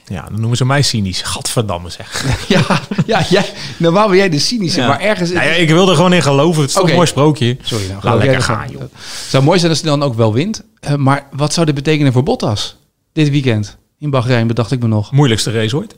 Ja, 0.06 0.22
dan 0.30 0.40
noemen 0.40 0.56
ze 0.56 0.64
mij 0.64 0.82
cynisch. 0.82 1.22
Gadverdamme 1.22 1.90
zeg. 1.90 2.24
ja, 2.48 2.80
ja, 3.06 3.22
jij, 3.28 3.44
normaal 3.76 4.08
ben 4.08 4.16
jij 4.16 4.28
de 4.28 4.38
cynische, 4.38 4.80
Ja. 4.80 4.88
maar 4.88 5.00
ergens... 5.00 5.30
Nou 5.30 5.46
ja, 5.46 5.52
ik 5.52 5.68
wil 5.68 5.88
er 5.88 5.94
gewoon 5.96 6.12
in 6.12 6.22
geloven. 6.22 6.60
Het 6.60 6.70
is 6.70 6.76
toch 6.76 6.88
een 6.88 6.94
mooi 6.94 7.06
sprookje. 7.06 7.56
Sorry, 7.62 7.86
nou, 7.88 8.00
Laat 8.02 8.16
lekker 8.18 8.34
er 8.36 8.42
gaan, 8.42 8.70
joh. 8.70 8.80
Het 8.80 8.90
zou 9.28 9.42
mooi 9.44 9.58
zijn 9.58 9.70
als 9.70 9.80
hij 9.80 9.90
dan 9.90 10.02
ook 10.02 10.14
wel 10.14 10.32
wint. 10.32 10.62
Eh, 10.80 10.94
maar 10.94 11.26
wat 11.32 11.52
zou 11.52 11.66
dit 11.66 11.74
betekenen 11.74 12.12
voor 12.12 12.22
Bottas? 12.22 12.76
Dit 13.12 13.30
weekend 13.30 13.76
in 13.98 14.10
Bahrein, 14.10 14.46
bedacht 14.46 14.70
ik 14.72 14.80
me 14.80 14.86
nog. 14.88 15.12
Moeilijkste 15.12 15.50
race 15.52 15.76
ooit. 15.76 15.94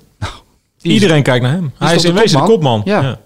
Is- 0.80 0.92
Iedereen 0.92 1.22
kijkt 1.22 1.42
naar 1.44 1.52
hem. 1.52 1.72
Hij 1.78 1.94
is 1.94 2.04
in 2.04 2.14
wezen 2.14 2.40
de 2.40 2.46
kopman? 2.46 2.82
Ja. 2.84 3.18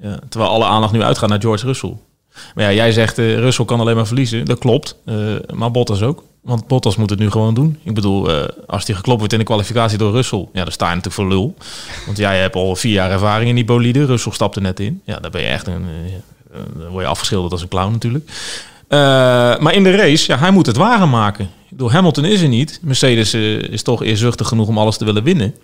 Ja, 0.00 0.18
terwijl 0.28 0.50
alle 0.52 0.64
aandacht 0.64 0.92
nu 0.92 1.02
uitgaat 1.02 1.28
naar 1.28 1.40
George 1.40 1.66
Russell. 1.66 1.96
Maar 2.54 2.64
ja, 2.64 2.72
jij 2.72 2.92
zegt 2.92 3.18
uh, 3.18 3.34
Russell 3.38 3.64
kan 3.64 3.80
alleen 3.80 3.96
maar 3.96 4.06
verliezen. 4.06 4.44
Dat 4.44 4.58
klopt. 4.58 4.96
Eh, 5.04 5.14
maar 5.54 5.70
Bottas 5.70 6.02
ook. 6.02 6.24
Want 6.42 6.66
Bottas 6.66 6.96
moet 6.96 7.10
het 7.10 7.18
nu 7.18 7.30
gewoon 7.30 7.54
doen. 7.54 7.78
Ik 7.82 7.94
bedoel, 7.94 8.30
eh, 8.30 8.48
als 8.66 8.86
hij 8.86 8.94
geklopt 8.96 9.18
wordt 9.18 9.32
in 9.32 9.38
de 9.38 9.44
kwalificatie 9.44 9.98
door 9.98 10.12
Russell... 10.12 10.48
ja, 10.52 10.62
dan 10.62 10.72
sta 10.72 10.88
je 10.88 10.94
natuurlijk 10.94 11.14
voor 11.14 11.28
lul. 11.28 11.54
Want 12.06 12.18
jij 12.18 12.40
hebt 12.40 12.54
al 12.54 12.76
vier 12.76 12.92
jaar 12.92 13.10
ervaring 13.10 13.48
in 13.48 13.54
die 13.54 13.64
bolide. 13.64 14.04
Russell 14.04 14.32
stapte 14.32 14.60
net 14.60 14.80
in. 14.80 15.00
Ja, 15.04 15.18
dan 15.18 15.30
ben 15.30 15.40
je 15.40 15.46
echt 15.46 15.66
een... 15.66 15.84
eh, 16.52 16.60
dan 16.78 16.88
word 16.88 17.04
je 17.04 17.10
afgeschilderd 17.10 17.52
als 17.52 17.62
een 17.62 17.68
clown 17.68 17.92
natuurlijk. 17.92 18.30
Eh, 18.88 18.98
maar 19.58 19.74
in 19.74 19.82
de 19.82 19.96
race, 19.96 20.32
ja, 20.32 20.38
hij 20.38 20.50
moet 20.50 20.66
het 20.66 20.76
wagen 20.76 21.10
maken. 21.10 21.50
Door 21.70 21.90
Hamilton 21.90 22.24
is 22.24 22.40
er 22.42 22.48
niet. 22.48 22.78
Mercedes 22.82 23.34
is 23.70 23.82
toch 23.82 24.02
eerzuchtig 24.02 24.48
genoeg 24.48 24.68
om 24.68 24.78
alles 24.78 24.96
te 24.96 25.04
willen 25.04 25.22
winnen. 25.22 25.54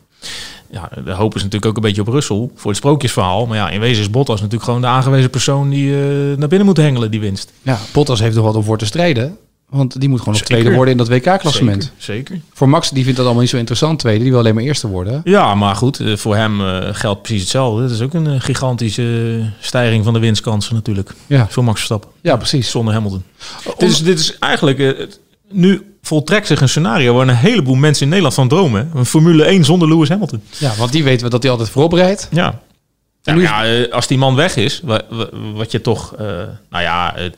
Ja, 0.71 0.89
de 1.05 1.13
hoop 1.13 1.35
is 1.35 1.43
natuurlijk 1.43 1.67
ook 1.67 1.77
een 1.77 1.83
beetje 1.83 2.01
op 2.01 2.09
Russell 2.09 2.49
voor 2.55 2.71
het 2.71 2.77
sprookjesverhaal. 2.81 3.47
Maar 3.47 3.57
ja, 3.57 3.71
in 3.71 3.81
wezen 3.81 4.03
is 4.03 4.11
Bottas 4.11 4.37
natuurlijk 4.37 4.65
gewoon 4.65 4.81
de 4.81 4.87
aangewezen 4.87 5.31
persoon 5.31 5.71
die 5.71 5.93
naar 6.37 6.49
binnen 6.49 6.67
moet 6.67 6.77
hengelen, 6.77 7.11
die 7.11 7.21
winst. 7.21 7.53
Ja, 7.63 7.79
Bottas 7.93 8.21
heeft 8.21 8.37
nog 8.37 8.45
wat 8.45 8.57
om 8.57 8.63
voor 8.63 8.79
te 8.79 8.87
strijden. 8.87 9.39
Want 9.75 10.01
die 10.01 10.09
moet 10.09 10.19
gewoon 10.19 10.35
nog 10.35 10.43
tweede 10.43 10.73
worden 10.73 10.93
in 10.93 10.99
dat 10.99 11.09
WK-klassement. 11.09 11.83
Zeker, 11.83 11.97
zeker. 12.27 12.41
Voor 12.53 12.69
Max, 12.69 12.91
die 12.91 13.03
vindt 13.03 13.17
dat 13.17 13.25
allemaal 13.25 13.43
niet 13.43 13.51
zo 13.53 13.57
interessant, 13.57 13.99
tweede. 13.99 14.21
Die 14.23 14.31
wil 14.31 14.39
alleen 14.41 14.55
maar 14.55 14.63
eerste 14.63 14.89
worden. 14.89 15.21
Ja, 15.25 15.55
maar 15.55 15.77
goed, 15.77 16.01
eh, 16.01 16.17
voor 16.17 16.37
hem 16.37 16.61
eh, 16.61 16.89
geldt 16.93 17.23
precies 17.23 17.41
hetzelfde. 17.41 17.83
Het 17.83 17.91
is 17.91 18.01
ook 18.01 18.15
een 18.15 18.27
eh, 18.27 18.41
gigantische 18.41 19.41
stijging 19.61 20.05
van 20.05 20.13
de 20.13 20.19
winstkansen 20.19 20.75
natuurlijk. 20.75 21.11
Ja, 21.27 21.47
Voor 21.51 21.65
Max 21.65 21.77
Verstappen, 21.77 22.11
ja 22.21 22.37
precies. 22.37 22.71
zonder 22.71 22.95
Hamilton. 22.95 23.23
Dit 23.79 23.91
is, 23.91 24.03
dit 24.03 24.19
is 24.19 24.39
eigenlijk... 24.39 25.09
nu 25.51 25.83
voltrekt 26.03 26.47
zich 26.47 26.61
een 26.61 26.69
scenario 26.69 27.15
waar 27.15 27.29
een 27.29 27.35
heleboel 27.35 27.75
mensen 27.75 28.03
in 28.03 28.09
Nederland 28.09 28.35
van 28.35 28.49
dromen. 28.49 28.91
Een 28.95 29.07
Formule 29.07 29.45
1 29.45 29.65
zonder 29.65 29.89
Lewis 29.89 30.09
Hamilton. 30.09 30.43
Ja, 30.59 30.73
want 30.79 30.93
die 30.93 31.05
weten 31.05 31.25
we 31.25 31.31
dat 31.31 31.43
hij 31.43 31.51
altijd 31.51 31.71
voorop 31.71 31.93
rijdt. 31.93 32.29
Ja. 32.31 32.61
En 33.25 33.39
Ja, 33.41 33.83
als 33.85 34.07
die 34.07 34.19
man 34.19 34.35
weg 34.35 34.57
is, 34.57 34.81
wa- 34.85 35.03
wa- 35.11 35.29
wat 35.55 35.71
je 35.71 35.81
toch, 35.81 36.15
nou 36.71 36.83
ja, 36.83 37.13
het, 37.17 37.37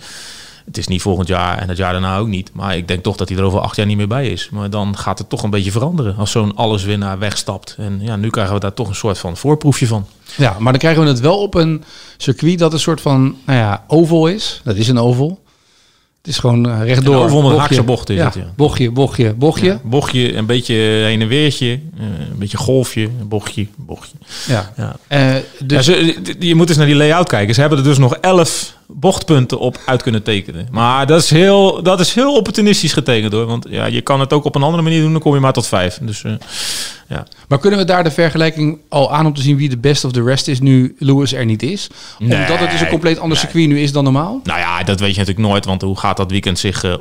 het 0.67 0.79
is 0.79 0.87
niet 0.87 1.03
volgend 1.03 1.29
jaar 1.29 1.59
en 1.59 1.69
het 1.69 1.77
jaar 1.77 1.93
daarna 1.93 2.19
ook 2.19 2.27
niet. 2.27 2.51
Maar 2.53 2.77
ik 2.77 2.89
denk 2.89 3.03
toch 3.03 3.17
dat 3.17 3.29
hij 3.29 3.39
er 3.39 3.45
over 3.45 3.61
acht 3.61 3.77
jaar 3.77 3.87
niet 3.87 3.97
meer 3.97 4.09
bij 4.09 4.29
is. 4.29 4.49
Maar 4.51 4.71
dan 4.71 4.97
gaat 4.97 5.19
het 5.19 5.29
toch 5.29 5.43
een 5.43 5.51
beetje 5.51 5.71
veranderen 5.71 6.17
als 6.17 6.31
zo'n 6.31 6.57
alleswinnaar 6.57 7.19
wegstapt. 7.19 7.75
En 7.79 7.99
ja, 8.03 8.17
nu 8.17 8.31
krijgen 8.31 8.55
we 8.55 8.61
daar 8.61 8.75
toch 8.75 8.89
een 8.89 8.95
soort 8.95 9.19
van 9.19 9.37
voorproefje 9.37 9.87
van. 9.87 10.07
Ja, 10.37 10.57
maar 10.59 10.73
dan 10.73 10.81
krijgen 10.81 11.03
we 11.03 11.09
het 11.09 11.21
wel 11.21 11.39
op 11.39 11.55
een 11.55 11.85
circuit 12.17 12.59
dat 12.59 12.73
een 12.73 12.81
soort 12.81 13.01
van, 13.01 13.37
nou 13.47 13.59
ja, 13.59 13.85
oval 13.87 14.27
is. 14.27 14.61
Dat 14.65 14.77
is 14.77 14.89
een 14.89 14.99
oval. 14.99 15.45
Het 16.27 16.35
is 16.35 16.41
gewoon 16.41 16.69
uh, 16.69 16.85
rechtdoor. 16.85 17.25
Over 17.25 17.53
een 17.53 17.59
haakse 17.59 17.83
bocht 17.83 18.11
is 18.11 18.17
ja. 18.17 18.25
het, 18.25 18.35
ja. 18.35 18.53
Bochtje, 18.57 18.91
bochtje, 18.91 19.35
bochtje. 19.35 19.67
Ja, 19.67 19.81
bochtje, 19.85 20.35
een 20.35 20.47
beetje 20.47 20.75
heen 20.75 21.21
en 21.21 21.29
weertje, 21.29 21.67
uh, 21.67 22.05
een 22.31 22.39
beetje 22.39 22.57
golfje, 22.57 23.09
bochtje, 23.29 23.67
bochtje. 23.77 24.17
Ja. 24.49 24.73
ja. 24.77 24.97
Uh, 25.09 25.43
dus... 25.65 25.85
ze, 25.85 26.17
je 26.39 26.55
moet 26.55 26.69
eens 26.69 26.79
naar 26.79 26.87
die 26.87 26.97
layout 26.97 27.29
kijken. 27.29 27.55
Ze 27.55 27.61
hebben 27.61 27.79
er 27.79 27.85
dus 27.85 27.99
nog 27.99 28.15
elf 28.15 28.77
bochtpunten 28.87 29.59
op 29.59 29.79
uit 29.87 30.03
kunnen 30.03 30.23
tekenen. 30.23 30.69
Maar 30.71 31.07
dat 31.07 31.23
is 31.23 31.31
heel, 31.31 31.83
dat 31.83 32.01
is 32.01 32.15
heel 32.15 32.35
opportunistisch 32.35 32.93
getekend 32.93 33.33
hoor. 33.33 33.47
Want 33.47 33.67
ja, 33.71 33.87
je 33.87 34.01
kan 34.01 34.21
het 34.21 34.33
ook 34.33 34.45
op 34.45 34.55
een 34.55 34.63
andere 34.63 34.83
manier 34.83 35.01
doen, 35.01 35.13
dan 35.13 35.21
kom 35.21 35.35
je 35.35 35.41
maar 35.41 35.53
tot 35.53 35.67
vijf. 35.67 35.99
Dus, 36.03 36.23
uh, 36.23 36.33
ja. 37.09 37.27
Maar 37.49 37.59
kunnen 37.59 37.79
we 37.79 37.85
daar 37.85 38.05
de 38.05 38.11
vergelijking 38.11 38.79
al 38.89 39.13
aan 39.13 39.27
om 39.27 39.35
te 39.35 39.43
zien 39.43 39.57
wie 39.57 39.69
de 39.69 39.77
best 39.77 40.05
of 40.05 40.13
the 40.13 40.23
rest 40.23 40.49
is 40.49 40.61
nu 40.61 40.97
Lewis 40.99 41.33
er 41.33 41.45
niet 41.45 41.63
is? 41.63 41.89
Nee, 42.19 42.41
Omdat 42.41 42.59
het 42.59 42.71
dus 42.71 42.81
een 42.81 42.89
compleet 42.89 43.19
ander 43.19 43.39
nee. 43.39 43.47
circuit 43.47 43.69
nu 43.69 43.81
is 43.81 43.93
dan 43.93 44.05
normaal? 44.05 44.41
Nou 44.45 44.59
ja, 44.59 44.83
dat 44.83 45.01
weet 45.01 45.15
je 45.15 45.19
natuurlijk 45.19 45.49
nooit. 45.49 45.65
Want 45.65 45.83
hoe 45.83 45.99
gaat 45.99 46.17
dat 46.17 46.31
weekend 46.31 46.59
zich 46.59 46.85
uh, 46.85 46.95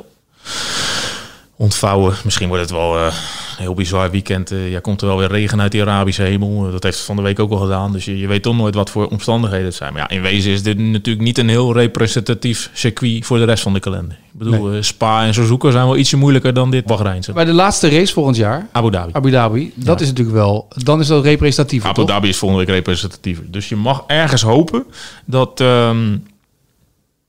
ontvouwen? 1.56 2.14
Misschien 2.24 2.48
wordt 2.48 2.62
het 2.62 2.72
wel 2.72 2.96
uh, 2.98 3.04
een 3.04 3.12
heel 3.56 3.74
bizar 3.74 4.10
weekend. 4.10 4.52
Uh, 4.52 4.70
ja, 4.70 4.80
komt 4.80 5.00
er 5.00 5.06
wel 5.06 5.18
weer 5.18 5.28
regen 5.28 5.60
uit 5.60 5.72
die 5.72 5.82
Arabische 5.82 6.22
hemel. 6.22 6.70
Dat 6.70 6.82
heeft 6.82 6.96
het 6.96 7.06
van 7.06 7.16
de 7.16 7.22
week 7.22 7.38
ook 7.38 7.50
al 7.50 7.56
gedaan. 7.56 7.92
Dus 7.92 8.04
je, 8.04 8.18
je 8.18 8.26
weet 8.26 8.42
toch 8.42 8.56
nooit 8.56 8.74
wat 8.74 8.90
voor 8.90 9.08
omstandigheden 9.08 9.66
het 9.66 9.74
zijn. 9.74 9.92
Maar 9.92 10.02
ja, 10.02 10.16
in 10.16 10.22
wezen 10.22 10.52
is 10.52 10.62
dit 10.62 10.78
natuurlijk 10.78 11.24
niet 11.24 11.38
een 11.38 11.48
heel 11.48 11.72
representatief 11.72 12.70
circuit 12.72 13.26
voor 13.26 13.38
de 13.38 13.44
rest 13.44 13.62
van 13.62 13.72
de 13.72 13.80
kalender. 13.80 14.16
Ik 14.32 14.38
bedoel, 14.38 14.66
nee. 14.66 14.82
Spa 14.82 15.24
en 15.24 15.34
Suzuka 15.34 15.70
zijn 15.70 15.84
wel 15.84 15.96
ietsje 15.96 16.16
moeilijker 16.16 16.54
dan 16.54 16.70
dit 16.70 16.84
Bahreinse. 16.84 17.32
Bij 17.32 17.44
de 17.44 17.52
laatste 17.52 17.88
race 17.88 18.12
volgend 18.12 18.36
jaar, 18.36 18.68
Abu 18.72 18.90
Dhabi. 18.90 19.10
Abu 19.12 19.30
Dhabi, 19.30 19.72
dat 19.74 19.98
ja. 19.98 20.04
is 20.04 20.08
natuurlijk 20.08 20.36
wel, 20.36 20.68
dan 20.68 21.00
is 21.00 21.06
dat 21.06 21.24
representatief. 21.24 21.84
Abu? 21.84 22.04
Dhabi 22.04 22.28
is 22.28 22.36
volgende 22.36 22.64
week 22.64 22.74
representatiever. 22.74 23.44
Dus 23.50 23.68
je 23.68 23.76
mag 23.76 24.04
ergens 24.06 24.42
hopen 24.42 24.84
dat. 25.24 25.60
Um, 25.60 26.22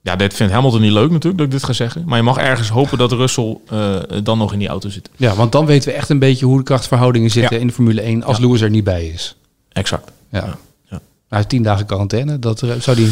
ja, 0.08 0.16
dit 0.16 0.34
vindt 0.34 0.54
Hamilton 0.54 0.82
niet 0.82 0.92
leuk 0.92 1.10
natuurlijk 1.12 1.38
dat 1.38 1.46
ik 1.46 1.52
dit 1.52 1.64
ga 1.64 1.74
zeggen. 1.74 2.04
Maar 2.06 2.18
je 2.18 2.24
mag 2.24 2.38
ergens 2.38 2.70
hopen 2.70 2.98
dat 2.98 3.12
Russell 3.12 3.58
uh, 3.74 3.96
dan 4.24 4.38
nog 4.38 4.54
in 4.54 4.60
die 4.60 4.68
auto 4.68 4.90
zit. 4.90 5.10
Ja, 5.16 5.36
want 5.36 5.52
dan 5.52 5.66
weten 5.66 5.90
we 5.90 5.96
echt 5.96 6.10
een 6.10 6.20
beetje 6.20 6.46
hoe 6.46 6.58
de 6.58 6.64
krachtverhoudingen 6.64 7.30
zitten 7.30 7.56
Ja. 7.56 7.62
in 7.62 7.68
de 7.68 7.74
Formule 7.74 8.02
1 8.02 8.24
als 8.24 8.38
Ja. 8.38 8.44
Lewis 8.44 8.62
er 8.62 8.70
niet 8.70 8.84
bij 8.84 9.06
is. 9.06 9.36
Exact. 9.72 10.12
Ja. 10.32 10.40
Ja. 10.40 10.58
Ja. 10.90 11.00
Hij 11.28 11.38
heeft 11.38 11.50
tien 11.50 11.64
dagen 11.64 11.86
quarantaine. 11.86 12.40
Dat 12.40 12.62
eh, 12.62 12.72
zou 12.80 12.98
die. 12.98 13.12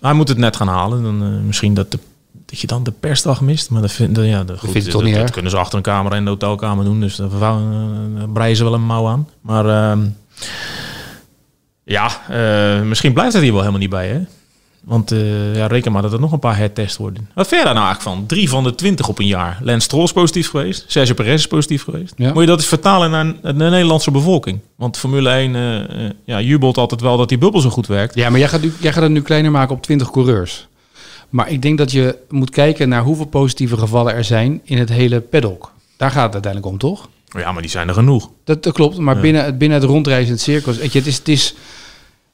Hij 0.00 0.12
moet 0.12 0.28
het 0.28 0.38
net 0.38 0.56
gaan 0.56 0.68
halen. 0.68 1.02
Dan, 1.02 1.22
uh, 1.22 1.40
misschien 1.46 1.74
dat, 1.74 1.90
de, 1.90 1.98
dat 2.46 2.58
je 2.58 2.66
dan 2.66 2.82
de 2.82 2.92
persdag 2.92 3.40
mist. 3.40 3.70
Maar 3.70 3.80
dat, 3.82 3.92
vind, 3.92 4.16
ja, 4.16 4.44
dat, 4.44 4.58
goed, 4.58 4.70
vindt 4.70 4.86
het 4.86 4.90
toch 4.94 5.02
dat, 5.02 5.10
niet 5.10 5.20
dat 5.20 5.30
kunnen 5.30 5.50
ze 5.50 5.56
achter 5.56 5.76
een 5.76 5.84
camera 5.84 6.16
in 6.16 6.24
de 6.24 6.30
hotelkamer 6.30 6.84
doen. 6.84 7.00
Dus 7.00 7.16
daar 7.16 7.30
uh, 7.30 8.22
breien 8.32 8.56
ze 8.56 8.64
wel 8.64 8.74
een 8.74 8.86
mouw 8.86 9.06
aan. 9.08 9.28
Maar 9.40 9.66
uh, 9.66 10.04
ja, 11.84 12.20
misschien 12.84 13.12
blijft 13.12 13.32
het 13.32 13.42
hier 13.42 13.52
wel 13.52 13.60
helemaal 13.60 13.80
niet 13.80 13.90
bij. 13.90 14.08
Hè? 14.08 14.20
Want 14.84 15.12
uh, 15.12 15.56
ja, 15.56 15.66
reken 15.66 15.92
maar 15.92 16.02
dat 16.02 16.12
er 16.12 16.20
nog 16.20 16.32
een 16.32 16.38
paar 16.38 16.56
hertest 16.56 16.96
worden. 16.96 17.28
Wat 17.34 17.48
vind 17.48 17.60
je 17.60 17.66
daar 17.66 17.74
nou 17.74 17.86
eigenlijk 17.86 18.16
van? 18.16 18.26
Drie 18.26 18.48
van 18.48 18.64
de 18.64 18.74
twintig 18.74 19.08
op 19.08 19.18
een 19.18 19.26
jaar. 19.26 19.58
Lance 19.62 19.80
Stroll 19.80 20.02
is 20.02 20.12
positief 20.12 20.50
geweest. 20.50 20.84
Sergio 20.86 21.14
Perez 21.14 21.34
is 21.34 21.46
positief 21.46 21.84
geweest. 21.84 22.14
Ja. 22.16 22.32
Moet 22.32 22.40
je 22.40 22.48
dat 22.48 22.58
eens 22.58 22.66
vertalen 22.68 23.10
naar 23.10 23.34
de 23.42 23.52
Nederlandse 23.52 24.10
bevolking? 24.10 24.58
Want 24.76 24.96
Formule 24.98 25.30
1 25.30 25.54
uh, 25.54 25.78
uh, 25.78 26.10
ja, 26.24 26.40
jubelt 26.40 26.76
altijd 26.78 27.00
wel 27.00 27.16
dat 27.16 27.28
die 27.28 27.38
bubbel 27.38 27.60
zo 27.60 27.70
goed 27.70 27.86
werkt. 27.86 28.14
Ja, 28.14 28.30
maar 28.30 28.38
jij 28.38 28.48
gaat, 28.48 28.62
nu, 28.62 28.72
jij 28.80 28.92
gaat 28.92 29.02
het 29.02 29.12
nu 29.12 29.22
kleiner 29.22 29.50
maken 29.50 29.74
op 29.76 29.82
20 29.82 30.10
coureurs. 30.10 30.66
Maar 31.28 31.50
ik 31.50 31.62
denk 31.62 31.78
dat 31.78 31.92
je 31.92 32.18
moet 32.28 32.50
kijken 32.50 32.88
naar 32.88 33.02
hoeveel 33.02 33.26
positieve 33.26 33.76
gevallen 33.76 34.14
er 34.14 34.24
zijn 34.24 34.60
in 34.64 34.78
het 34.78 34.88
hele 34.88 35.20
paddock. 35.20 35.72
Daar 35.96 36.10
gaat 36.10 36.24
het 36.24 36.32
uiteindelijk 36.32 36.72
om, 36.72 36.78
toch? 36.78 37.08
Ja, 37.38 37.52
maar 37.52 37.62
die 37.62 37.70
zijn 37.70 37.88
er 37.88 37.94
genoeg. 37.94 38.30
Dat, 38.44 38.62
dat 38.62 38.72
klopt, 38.72 38.98
maar 38.98 39.14
Ja. 39.14 39.20
binnen, 39.20 39.44
het, 39.44 39.58
binnen 39.58 39.80
het 39.80 39.88
rondreizend 39.88 40.40
circus, 40.40 40.76
weet 40.76 40.92
je, 40.92 40.98
het 40.98 41.08
is, 41.08 41.18
het 41.18 41.28
is, 41.28 41.54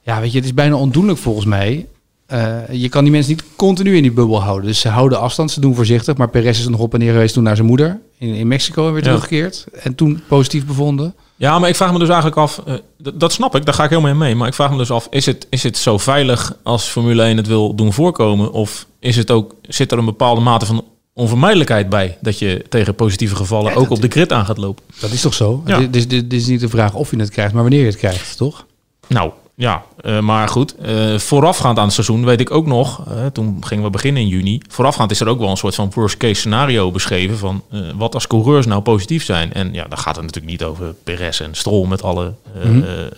ja, 0.03 0.21
weet 0.21 0.31
je, 0.31 0.37
het 0.37 0.47
is 0.47 0.55
bijna 0.55 0.77
ondoenlijk 0.77 1.19
volgens 1.19 1.47
mij. 1.47 1.87
Uh, 2.33 2.57
je 2.71 2.89
kan 2.89 3.03
die 3.03 3.13
mensen 3.13 3.33
niet 3.33 3.45
continu 3.57 3.97
in 3.97 4.03
die 4.03 4.13
bubbel 4.13 4.43
houden. 4.43 4.67
Dus 4.67 4.81
ze 4.81 4.89
houden 4.89 5.21
afstand, 5.21 5.51
ze 5.51 5.61
doen 5.61 5.75
voorzichtig. 5.75 6.17
Maar 6.17 6.29
Perez 6.29 6.59
is 6.59 6.69
nog 6.69 6.81
op 6.81 6.93
en 6.95 6.99
neer 7.01 7.13
geweest 7.13 7.35
toen 7.35 7.43
naar 7.43 7.57
zijn 7.57 7.69
moeder 7.69 8.01
in, 8.19 8.35
in 8.35 8.49
Mexico 8.49 8.87
en 8.87 8.93
weer 8.93 9.03
Ja. 9.03 9.07
teruggekeerd. 9.09 9.67
En 9.83 9.95
toen 9.95 10.23
positief 10.29 10.67
bevonden. 10.67 11.15
Ja, 11.37 11.59
maar 11.59 11.69
ik 11.69 11.77
vraag 11.77 11.93
me 11.93 11.99
dus 11.99 12.09
eigenlijk 12.09 12.37
af, 12.39 12.63
uh, 12.69 12.75
dat 13.15 13.33
snap 13.33 13.57
ik, 13.57 13.65
daar 13.65 13.75
ga 13.75 13.85
ik 13.85 13.91
helemaal 13.91 14.11
in 14.11 14.19
mee. 14.19 14.35
Maar 14.35 14.49
ik 14.49 14.55
vraag 14.55 14.71
me 14.71 14.77
dus 14.77 14.91
af, 14.91 15.07
is 15.11 15.27
het, 15.27 15.47
is 15.51 15.63
het 15.63 15.77
zo 15.77 15.99
veilig 15.99 16.57
als 16.63 16.85
Formule 16.85 17.23
1 17.23 17.37
het 17.37 17.47
wil 17.47 17.75
doen 17.75 17.93
voorkomen? 17.93 18.53
Of 18.53 18.87
is 18.99 19.17
het 19.17 19.31
ook, 19.31 19.55
zit 19.63 19.93
er 19.93 19.99
een 19.99 20.05
bepaalde 20.05 20.41
mate 20.41 20.67
van 20.67 20.85
onvermijdelijkheid 21.13 21.89
bij 21.89 22.19
dat 22.21 22.39
je 22.39 22.65
tegen 22.69 22.95
positieve 22.95 23.37
gevallen 23.37 23.73
Ja, 23.73 23.79
ook 23.79 23.91
op 23.91 24.01
de 24.01 24.09
grid 24.09 24.33
aan 24.33 24.45
gaat 24.47 24.59
lopen? 24.59 24.85
Dat 25.01 25.11
is 25.11 25.21
toch 25.21 25.35
zo? 25.35 25.63
Ja. 25.67 25.79
Dit, 25.79 25.93
dit, 25.93 26.11
dit 26.31 26.33
is 26.41 26.47
niet 26.47 26.61
de 26.61 26.69
vraag 26.69 26.95
of 26.95 27.11
je 27.11 27.17
het 27.19 27.31
krijgt, 27.31 27.53
maar 27.53 27.63
wanneer 27.63 27.81
je 27.81 27.87
het 27.87 27.97
krijgt, 27.97 28.37
toch? 28.37 28.67
Nou, 29.07 29.31
ja, 29.59 29.83
uh, 30.05 30.21
maar 30.21 30.49
goed. 30.49 30.75
Uh, 30.87 31.19
voorafgaand 31.19 31.79
aan 31.79 31.85
het 31.85 31.93
seizoen 31.93 32.25
weet 32.25 32.41
ik 32.41 32.51
ook 32.51 32.67
nog, 32.67 33.05
uh, 33.09 33.27
toen 33.27 33.57
gingen 33.61 33.85
we 33.85 33.91
beginnen 33.91 34.23
in 34.23 34.29
juni. 34.29 34.61
Voorafgaand 34.69 35.11
is 35.11 35.21
er 35.21 35.29
ook 35.29 35.39
wel 35.39 35.51
een 35.51 35.57
soort 35.57 35.75
van 35.75 35.91
worst 35.95 36.17
case 36.17 36.35
scenario 36.35 36.91
beschreven 36.91 37.39
van 37.39 37.63
wat 37.97 38.15
als 38.15 38.27
coureurs 38.27 38.67
nou 38.67 38.83
positief 38.83 39.25
zijn. 39.25 39.53
En 39.53 39.73
ja, 39.73 39.85
dan 39.85 39.99
gaat 39.99 40.17
het 40.17 40.25
natuurlijk 40.25 40.53
niet 40.53 40.65
over 40.65 40.95
Perez 41.05 41.41
en 41.41 41.55
Stroll 41.55 41.87
met 41.87 42.03
alle 42.03 42.35
Mhm. 42.55 42.73
mm 42.73 42.83
-hmm. 42.83 43.09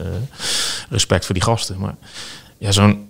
respect 0.91 1.25
voor 1.25 1.35
die 1.35 1.45
gasten. 1.45 1.77
Maar 1.79 1.95
ja, 2.59 2.73
zo'n 2.73 3.09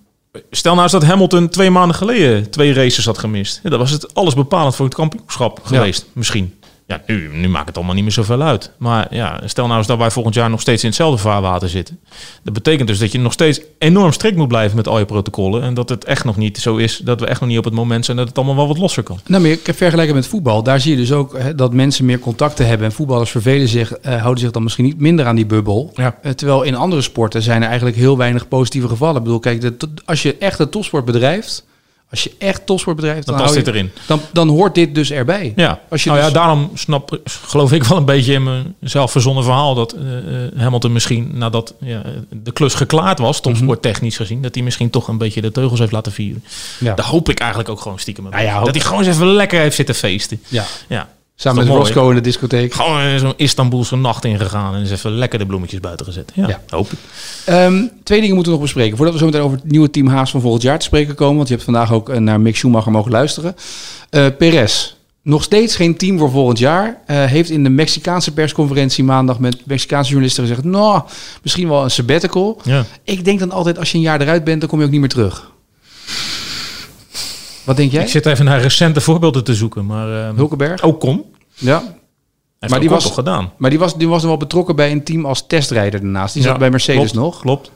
Stel 0.51 0.73
nou 0.73 0.83
eens 0.83 0.93
dat 0.93 1.05
Hamilton 1.05 1.49
twee 1.49 1.71
maanden 1.71 1.97
geleden 1.97 2.51
twee 2.51 2.73
races 2.73 3.05
had 3.05 3.19
gemist. 3.19 3.61
Ja, 3.63 3.71
dat 3.71 3.79
was 3.79 3.91
het 3.91 4.15
alles 4.15 4.35
bepalend 4.35 4.77
voor 4.77 4.85
het 4.85 4.95
kampioenschap 4.95 5.61
geweest, 5.63 6.03
ja. 6.03 6.09
misschien. 6.13 6.55
Ja, 6.91 7.03
nu, 7.07 7.31
nu 7.33 7.49
maakt 7.49 7.67
het 7.67 7.77
allemaal 7.77 7.95
niet 7.95 8.03
meer 8.03 8.13
zoveel 8.13 8.43
uit. 8.43 8.71
Maar 8.79 9.15
ja, 9.15 9.41
stel 9.45 9.67
nou 9.67 9.79
eens 9.79 9.87
dat 9.87 9.99
wij 9.99 10.11
volgend 10.11 10.35
jaar 10.35 10.51
nog 10.51 10.61
steeds 10.61 10.83
in 10.83 10.89
hetzelfde 10.89 11.19
vaarwater 11.19 11.69
zitten. 11.69 11.99
Dat 12.43 12.53
betekent 12.55 12.89
dus 12.89 12.99
dat 12.99 13.13
je 13.13 13.19
nog 13.19 13.33
steeds 13.33 13.61
enorm 13.79 14.13
strikt 14.13 14.37
moet 14.37 14.49
blijven 14.49 14.77
met 14.77 14.89
al 14.89 14.99
je 14.99 15.05
protocollen. 15.05 15.63
En 15.63 15.75
dat 15.75 15.89
het 15.89 16.05
echt 16.05 16.25
nog 16.25 16.37
niet 16.37 16.59
zo 16.59 16.77
is, 16.77 16.97
dat 16.97 17.21
we 17.21 17.27
echt 17.27 17.41
nog 17.41 17.49
niet 17.49 17.59
op 17.59 17.65
het 17.65 17.75
moment 17.75 18.05
zijn 18.05 18.17
dat 18.17 18.29
het 18.29 18.37
allemaal 18.37 18.57
wel 18.57 18.67
wat 18.67 18.79
losser 18.79 19.03
kan. 19.03 19.21
Nou, 19.27 19.43
maar 19.43 19.51
ik 19.51 19.71
vergelijken 19.75 20.15
met 20.15 20.27
voetbal. 20.27 20.63
Daar 20.63 20.81
zie 20.81 20.91
je 20.91 20.97
dus 20.97 21.13
ook 21.13 21.39
hè, 21.39 21.55
dat 21.55 21.73
mensen 21.73 22.05
meer 22.05 22.19
contacten 22.19 22.67
hebben. 22.67 22.87
En 22.87 22.93
voetballers 22.93 23.31
vervelen 23.31 23.69
zich, 23.69 23.93
uh, 24.07 24.21
houden 24.21 24.43
zich 24.43 24.51
dan 24.51 24.63
misschien 24.63 24.85
niet 24.85 25.01
minder 25.01 25.27
aan 25.27 25.37
die 25.37 25.47
bubbel. 25.47 25.93
Ja. 25.95 26.19
Uh, 26.23 26.33
terwijl 26.33 26.63
in 26.63 26.75
andere 26.75 27.03
sporten 27.03 27.43
zijn 27.43 27.63
er 27.63 27.69
eigenlijk 27.69 27.97
heel 27.97 28.17
weinig 28.17 28.49
positieve 28.49 28.89
gevallen. 28.89 29.17
Ik 29.17 29.23
bedoel, 29.23 29.39
kijk, 29.39 29.61
de, 29.61 29.89
als 30.05 30.23
je 30.23 30.37
echt 30.39 30.59
een 30.59 30.69
topsport 30.69 31.05
bedrijft... 31.05 31.69
Als 32.11 32.23
je 32.23 32.33
echt 32.39 32.67
topsport 32.67 32.97
bedrijft, 32.97 33.27
dan, 33.27 33.35
dan, 33.35 33.45
past 33.45 33.57
je, 33.57 33.63
dit 33.63 33.75
erin. 33.75 33.91
Dan, 34.07 34.21
dan 34.33 34.49
hoort 34.49 34.75
dit 34.75 34.95
dus 34.95 35.11
erbij. 35.11 35.53
Ja, 35.57 35.81
Als 35.89 36.05
je 36.05 36.11
nou 36.11 36.23
dus- 36.23 36.33
ja, 36.33 36.39
daarom 36.39 36.71
snap, 36.75 37.21
geloof 37.25 37.73
ik 37.73 37.85
wel 37.85 37.99
een 37.99 38.05
beetje 38.05 38.33
in 38.33 38.43
mijn 38.43 38.75
zelf 38.81 39.11
verzonnen 39.11 39.45
verhaal 39.45 39.75
dat 39.75 39.95
uh, 39.95 40.61
Hamilton 40.61 40.93
misschien 40.93 41.31
nadat 41.35 41.75
ja, 41.81 42.03
de 42.29 42.53
klus 42.53 42.75
geklaard 42.75 43.19
was, 43.19 43.41
topsporttechnisch 43.41 44.17
gezien, 44.17 44.43
dat 44.43 44.55
hij 44.55 44.65
misschien 44.65 44.91
toch 44.91 45.09
een 45.09 45.19
beetje 45.19 45.41
de 45.41 45.53
teugels 45.53 45.79
heeft 45.79 45.93
laten 45.93 46.13
vieren. 46.13 46.45
Mhm. 46.45 46.85
Ja. 46.85 46.95
Daar 46.95 47.07
hoop 47.07 47.29
ik 47.29 47.39
eigenlijk 47.39 47.71
ook 47.71 47.81
gewoon 47.81 47.99
stiekem. 47.99 48.25
Nou 48.31 48.43
ja, 48.43 48.61
dat 48.65 48.75
hij 48.75 48.85
gewoon 48.85 49.05
eens 49.05 49.15
even 49.15 49.27
lekker 49.27 49.61
heeft 49.61 49.77
zitten 49.77 49.95
feesten. 49.95 50.43
Ja. 50.49 50.65
Ja. 50.89 51.09
Samen 51.41 51.63
Is 51.63 51.69
met 51.69 51.77
mooi? 51.79 51.89
Roscoe 51.93 52.09
in 52.11 52.15
de 52.17 52.21
discotheek. 52.23 52.75
Gewoon 52.75 53.19
zo'n 53.19 53.33
Istanbulse 53.37 53.97
nacht 53.97 54.25
ingegaan 54.25 54.75
en 54.75 54.81
eens 54.81 54.91
even 54.91 55.11
lekker 55.11 55.39
de 55.39 55.47
bloemetjes 55.47 55.81
buiten 55.81 56.07
gezet. 56.07 56.33
Ja, 56.35 56.49
Ja. 56.49 56.61
hoop 56.69 56.89
ik. 56.93 56.99
Um, 57.55 57.91
twee 58.03 58.21
dingen 58.21 58.35
moeten 58.35 58.53
we 58.53 58.59
nog 58.59 58.67
bespreken. 58.69 58.97
Voordat 58.97 59.15
we 59.15 59.21
zo 59.21 59.27
meteen 59.27 59.43
over 59.43 59.57
het 59.57 59.71
nieuwe 59.71 59.91
team 59.91 60.07
Haas 60.07 60.31
van 60.31 60.41
volgend 60.41 60.63
jaar 60.63 60.79
te 60.79 60.85
spreken 60.85 61.15
komen. 61.15 61.37
Want 61.37 61.49
je 61.49 61.55
hebt 61.55 61.65
vandaag 61.67 61.93
ook 61.93 62.09
uh, 62.09 62.17
naar 62.17 62.41
Mick 62.41 62.57
Schumacher 62.57 62.93
mogen 62.93 63.11
luisteren. 63.11 63.57
Uh, 64.11 64.27
Perez, 64.39 64.95
nog 65.23 65.43
steeds 65.43 65.77
geen 65.77 65.97
team 65.97 66.19
voor 66.19 66.31
volgend 66.31 66.59
jaar. 66.59 66.87
Uh, 67.07 67.25
heeft 67.25 67.51
in 67.51 67.63
de 67.63 67.71
Mexicaanse 67.71 68.33
persconferentie 68.33 69.05
maandag 69.05 69.39
met 69.39 69.57
Mexicaanse 69.67 70.09
journalisten 70.11 70.47
gezegd... 70.47 70.65
nou, 70.65 71.03
misschien 71.43 71.69
wel 71.69 71.83
een 71.85 71.91
sabbatical. 71.91 72.61
Ja. 72.65 72.85
Ik 73.05 73.25
denk 73.25 73.39
dan 73.39 73.51
altijd, 73.51 73.79
als 73.79 73.91
je 73.91 73.97
een 73.97 74.05
jaar 74.05 74.21
eruit 74.21 74.45
bent, 74.45 74.61
dan 74.61 74.69
kom 74.69 74.79
je 74.79 74.85
ook 74.85 74.91
niet 74.91 75.01
meer 75.01 75.09
terug. 75.09 75.51
Wat 77.71 77.79
denk 77.79 77.93
jij? 77.93 78.03
Ik 78.03 78.09
zit 78.09 78.27
even 78.27 78.45
naar 78.45 78.61
recente 78.61 79.01
voorbeelden 79.01 79.45
te 79.45 79.55
zoeken, 79.55 79.87
maar 79.87 80.09
uh, 80.09 80.29
Hulkenberg? 80.37 80.83
ook 80.83 81.01
kon. 81.01 81.25
Ja. 81.55 81.79
Heeft 82.59 82.73
Maar 82.73 82.81
die 82.81 82.91
was- 82.91 83.03
toch 83.03 83.15
gedaan. 83.15 83.53
Maar 83.57 83.71
die 83.71 83.79
was, 83.79 83.97
die 83.97 84.09
was 84.09 84.23
wel 84.23 84.37
betrokken 84.37 84.77
bij 84.77 84.91
een 84.91 85.05
team 85.05 85.27
als 85.27 85.47
testrijder 85.47 86.01
daarnaast. 86.01 86.35
Die 86.35 86.43
Ja, 86.43 86.49
zat 86.49 86.59
bij 86.59 86.71
Mercedes 86.71 87.01
klopt, 87.11 87.15
nog. 87.15 87.41
Klopt. 87.41 87.71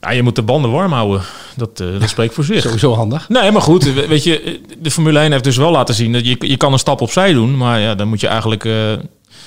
Ja, 0.00 0.10
je 0.10 0.22
moet 0.22 0.36
de 0.36 0.42
banden 0.42 0.70
warm 0.70 0.92
houden. 0.92 1.22
Dat, 1.56 1.80
uh, 1.80 2.00
dat 2.00 2.08
spreekt 2.08 2.34
voor 2.34 2.44
zich. 2.44 2.62
Sowieso 2.62 2.94
handig. 2.94 3.28
Nee, 3.28 3.50
maar 3.50 3.62
goed, 3.62 3.84
we- 3.84 4.06
weet 4.06 4.24
je, 4.24 4.60
de 4.78 4.90
Formule 4.90 5.18
1 5.18 5.32
heeft 5.32 5.44
dus 5.44 5.56
wel 5.56 5.70
laten 5.70 5.94
zien 5.94 6.12
dat 6.12 6.26
je, 6.26 6.36
je 6.38 6.56
kan 6.56 6.72
een 6.72 6.78
stap 6.78 7.00
opzij 7.00 7.32
doen, 7.32 7.56
maar 7.56 7.80
ja, 7.80 7.94
dan 7.94 8.08
moet 8.08 8.20
je 8.20 8.26
eigenlijk 8.26 8.64
uh, 8.64 8.92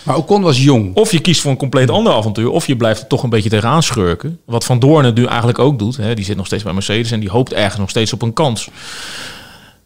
Maar 0.04 0.16
Ocon 0.18 0.42
was 0.42 0.64
jong. 0.64 0.96
of 0.96 1.12
je 1.12 1.20
kiest 1.20 1.42
voor 1.42 1.52
een 1.52 1.58
compleet 1.58 1.90
ander 1.90 2.14
avontuur, 2.14 2.50
of 2.50 2.68
je 2.68 2.76
blijft 2.78 3.02
er 3.02 3.08
toch 3.08 3.24
een 3.24 3.30
beetje 3.30 3.50
tegenaan 3.50 3.84
schurken. 3.84 4.40
Wat 4.46 4.64
Van 4.66 4.80
Doorn 4.80 5.06
het 5.06 5.16
nu 5.16 5.26
eigenlijk 5.26 5.60
ook 5.60 5.80
doet. 5.80 5.98
Hè. 5.98 6.14
Die 6.16 6.26
zit 6.26 6.38
nog 6.38 6.46
steeds 6.46 6.64
bij 6.64 6.74
Mercedes 6.74 7.12
en 7.12 7.20
die 7.20 7.30
hoopt 7.30 7.54
ergens 7.54 7.78
nog 7.80 7.90
steeds 7.90 8.14
op 8.14 8.22
een 8.22 8.34
kans. 8.34 8.70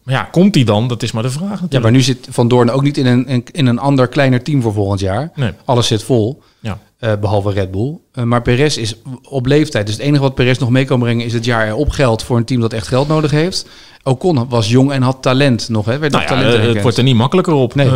Maar 0.08 0.16
ja, 0.16 0.22
komt 0.22 0.52
die 0.52 0.64
dan? 0.64 0.88
Dat 0.88 1.02
is 1.02 1.12
maar 1.12 1.22
de 1.22 1.30
vraag 1.30 1.48
natuurlijk. 1.50 1.72
Ja, 1.72 1.80
maar 1.80 1.90
nu 1.90 2.00
zit 2.00 2.26
Van 2.30 2.48
Doorn 2.48 2.70
ook 2.70 2.82
niet 2.82 2.96
in 2.98 3.06
een, 3.06 3.44
in, 3.52 3.66
een 3.66 3.78
ander 3.78 4.08
kleiner 4.08 4.42
team 4.42 4.62
voor 4.62 4.72
volgend 4.72 5.00
jaar. 5.00 5.30
Nee. 5.34 5.50
Alles 5.64 5.86
zit 5.86 6.02
vol, 6.02 6.42
Ja. 6.60 6.78
eh, 6.98 7.12
behalve 7.20 7.50
Red 7.50 7.70
Bull. 7.70 7.98
Eh, 8.12 8.24
maar 8.24 8.42
Perez 8.42 8.76
is 8.76 8.94
op 9.22 9.46
leeftijd. 9.46 9.86
Dus 9.86 9.94
het 9.94 10.04
enige 10.04 10.22
wat 10.22 10.34
Perez 10.34 10.58
nog 10.58 10.70
mee 10.70 10.84
kan 10.84 10.98
brengen 10.98 11.24
is 11.24 11.32
het 11.32 11.44
jaar 11.44 11.66
erop 11.68 11.90
geld 11.90 12.22
voor 12.22 12.36
een 12.36 12.44
team 12.44 12.60
dat 12.60 12.72
echt 12.72 12.88
geld 12.88 13.08
nodig 13.08 13.30
heeft. 13.30 13.66
Ocon 14.02 14.48
was 14.48 14.68
jong 14.68 14.92
en 14.92 15.02
had 15.02 15.22
talent 15.22 15.68
nog. 15.68 15.84
Hè? 15.86 15.98
Werd 15.98 16.12
Nou 16.12 16.24
ja, 16.24 16.42
eh, 16.58 16.66
het 16.74 16.82
wordt 16.82 16.96
er 16.96 17.02
niet 17.04 17.14
makkelijker 17.16 17.52
op. 17.54 17.74
Nee. 17.74 17.90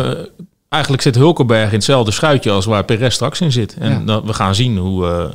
Eigenlijk 0.69 1.03
zit 1.03 1.15
Hulkenberg 1.15 1.67
in 1.67 1.73
hetzelfde 1.75 2.11
schuitje 2.11 2.51
als 2.51 2.65
waar 2.65 2.83
Perez 2.85 3.13
straks 3.13 3.41
in 3.41 3.51
zit. 3.51 3.75
En 3.79 3.91
Ja. 3.91 3.99
dan, 4.05 4.25
we 4.25 4.33
gaan 4.33 4.55
zien 4.55 4.77
hoe, 4.77 5.31